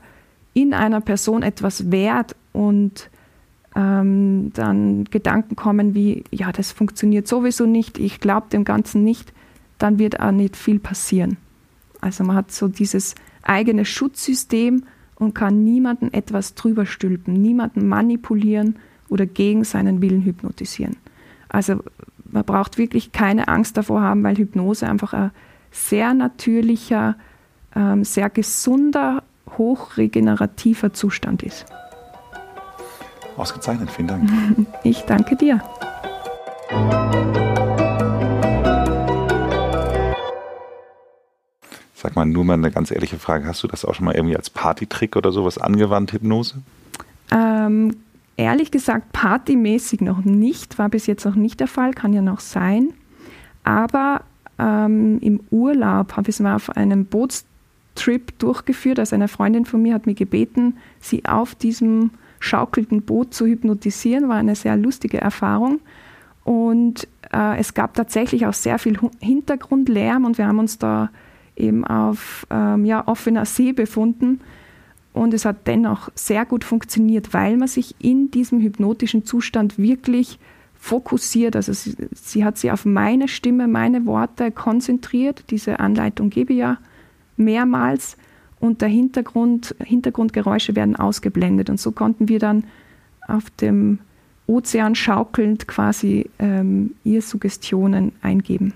in 0.52 0.74
einer 0.74 1.00
Person 1.00 1.44
etwas 1.44 1.92
wehrt 1.92 2.34
und 2.52 3.10
ähm, 3.76 4.50
dann 4.54 5.04
Gedanken 5.04 5.54
kommen 5.54 5.94
wie, 5.94 6.24
ja, 6.32 6.50
das 6.50 6.72
funktioniert 6.72 7.28
sowieso 7.28 7.64
nicht, 7.64 7.96
ich 7.96 8.18
glaube 8.18 8.48
dem 8.50 8.64
Ganzen 8.64 9.04
nicht, 9.04 9.32
dann 9.78 10.00
wird 10.00 10.18
auch 10.18 10.32
nicht 10.32 10.56
viel 10.56 10.80
passieren. 10.80 11.36
Also 12.00 12.24
man 12.24 12.34
hat 12.34 12.50
so 12.50 12.66
dieses 12.66 13.14
eigene 13.42 13.84
Schutzsystem 13.84 14.82
und 15.14 15.34
kann 15.34 15.62
niemanden 15.62 16.12
etwas 16.12 16.56
drüber 16.56 16.86
stülpen, 16.86 17.34
niemanden 17.34 17.86
manipulieren 17.86 18.80
oder 19.08 19.26
gegen 19.26 19.62
seinen 19.62 20.02
Willen 20.02 20.22
hypnotisieren. 20.22 20.96
Also 21.48 21.80
man 22.36 22.44
braucht 22.44 22.76
wirklich 22.76 23.12
keine 23.12 23.48
Angst 23.48 23.78
davor 23.78 24.02
haben, 24.02 24.22
weil 24.22 24.36
Hypnose 24.36 24.86
einfach 24.86 25.14
ein 25.14 25.30
sehr 25.70 26.12
natürlicher, 26.12 27.16
ähm, 27.74 28.04
sehr 28.04 28.28
gesunder, 28.28 29.22
hochregenerativer 29.56 30.92
Zustand 30.92 31.42
ist. 31.42 31.64
Ausgezeichnet, 33.38 33.90
vielen 33.90 34.08
Dank. 34.08 34.30
Ich 34.82 35.00
danke 35.04 35.34
dir. 35.34 35.62
Sag 41.94 42.16
mal, 42.16 42.26
nur 42.26 42.44
mal 42.44 42.52
eine 42.52 42.70
ganz 42.70 42.90
ehrliche 42.90 43.18
Frage. 43.18 43.46
Hast 43.46 43.62
du 43.62 43.66
das 43.66 43.86
auch 43.86 43.94
schon 43.94 44.04
mal 44.04 44.14
irgendwie 44.14 44.36
als 44.36 44.50
Partytrick 44.50 45.16
oder 45.16 45.32
sowas 45.32 45.56
angewandt, 45.56 46.12
Hypnose? 46.12 46.56
Ähm, 47.30 47.96
ehrlich 48.36 48.70
gesagt, 48.70 49.12
partymäßig 49.12 50.00
noch 50.00 50.24
nicht. 50.24 50.78
War 50.78 50.88
bis 50.88 51.06
jetzt 51.06 51.24
noch 51.24 51.34
nicht 51.34 51.60
der 51.60 51.68
Fall, 51.68 51.92
kann 51.92 52.12
ja 52.12 52.22
noch 52.22 52.40
sein. 52.40 52.92
Aber 53.64 54.22
ähm, 54.58 55.18
im 55.20 55.40
Urlaub 55.50 56.16
habe 56.16 56.30
ich 56.30 56.36
es 56.36 56.40
mal 56.40 56.54
auf 56.54 56.70
einem 56.70 57.06
Bootstrip 57.06 58.38
durchgeführt. 58.38 58.98
Also 58.98 59.14
eine 59.14 59.28
Freundin 59.28 59.64
von 59.64 59.82
mir 59.82 59.94
hat 59.94 60.06
mich 60.06 60.16
gebeten, 60.16 60.76
sie 61.00 61.24
auf 61.24 61.54
diesem 61.54 62.10
schaukelnden 62.38 63.02
Boot 63.02 63.34
zu 63.34 63.46
hypnotisieren. 63.46 64.28
War 64.28 64.36
eine 64.36 64.54
sehr 64.54 64.76
lustige 64.76 65.20
Erfahrung. 65.20 65.80
Und 66.44 67.08
äh, 67.32 67.58
es 67.58 67.74
gab 67.74 67.94
tatsächlich 67.94 68.46
auch 68.46 68.54
sehr 68.54 68.78
viel 68.78 68.98
Hintergrundlärm 69.20 70.24
und 70.24 70.38
wir 70.38 70.46
haben 70.46 70.60
uns 70.60 70.78
da 70.78 71.10
eben 71.56 71.84
auf 71.84 72.46
ähm, 72.50 72.84
ja, 72.84 73.06
offener 73.08 73.46
See 73.46 73.72
befunden. 73.72 74.40
Und 75.16 75.32
es 75.32 75.46
hat 75.46 75.66
dennoch 75.66 76.10
sehr 76.14 76.44
gut 76.44 76.62
funktioniert, 76.62 77.32
weil 77.32 77.56
man 77.56 77.68
sich 77.68 77.94
in 77.98 78.30
diesem 78.30 78.60
hypnotischen 78.60 79.24
Zustand 79.24 79.78
wirklich 79.78 80.38
fokussiert. 80.74 81.56
Also 81.56 81.72
sie, 81.72 81.96
sie 82.12 82.44
hat 82.44 82.58
sich 82.58 82.70
auf 82.70 82.84
meine 82.84 83.26
Stimme, 83.26 83.66
meine 83.66 84.04
Worte 84.04 84.50
konzentriert. 84.50 85.44
Diese 85.48 85.80
Anleitung 85.80 86.28
gebe 86.28 86.52
ich 86.52 86.58
ja 86.58 86.76
mehrmals 87.38 88.18
und 88.60 88.82
der 88.82 88.90
Hintergrund, 88.90 89.74
Hintergrundgeräusche 89.82 90.76
werden 90.76 90.96
ausgeblendet. 90.96 91.70
Und 91.70 91.80
so 91.80 91.92
konnten 91.92 92.28
wir 92.28 92.38
dann 92.38 92.64
auf 93.26 93.48
dem 93.48 94.00
Ozean 94.46 94.94
schaukelnd 94.94 95.66
quasi 95.66 96.28
ähm, 96.38 96.94
ihr 97.04 97.22
Suggestionen 97.22 98.12
eingeben. 98.20 98.74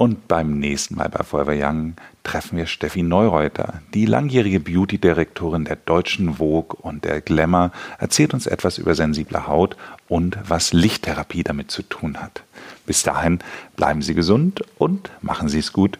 Und 0.00 0.28
beim 0.28 0.58
nächsten 0.58 0.94
Mal 0.94 1.10
bei 1.10 1.22
Forever 1.22 1.52
Young 1.54 1.92
treffen 2.22 2.56
wir 2.56 2.64
Steffi 2.64 3.02
Neureuter. 3.02 3.82
Die 3.92 4.06
langjährige 4.06 4.58
Beauty-Direktorin 4.58 5.66
der 5.66 5.76
Deutschen 5.76 6.36
Vogue 6.36 6.74
und 6.80 7.04
der 7.04 7.20
Glamour 7.20 7.70
erzählt 7.98 8.32
uns 8.32 8.46
etwas 8.46 8.78
über 8.78 8.94
sensible 8.94 9.46
Haut 9.46 9.76
und 10.08 10.38
was 10.48 10.72
Lichttherapie 10.72 11.42
damit 11.42 11.70
zu 11.70 11.82
tun 11.82 12.16
hat. 12.16 12.44
Bis 12.86 13.02
dahin 13.02 13.40
bleiben 13.76 14.00
Sie 14.00 14.14
gesund 14.14 14.64
und 14.78 15.10
machen 15.20 15.50
Sie 15.50 15.58
es 15.58 15.70
gut. 15.70 15.98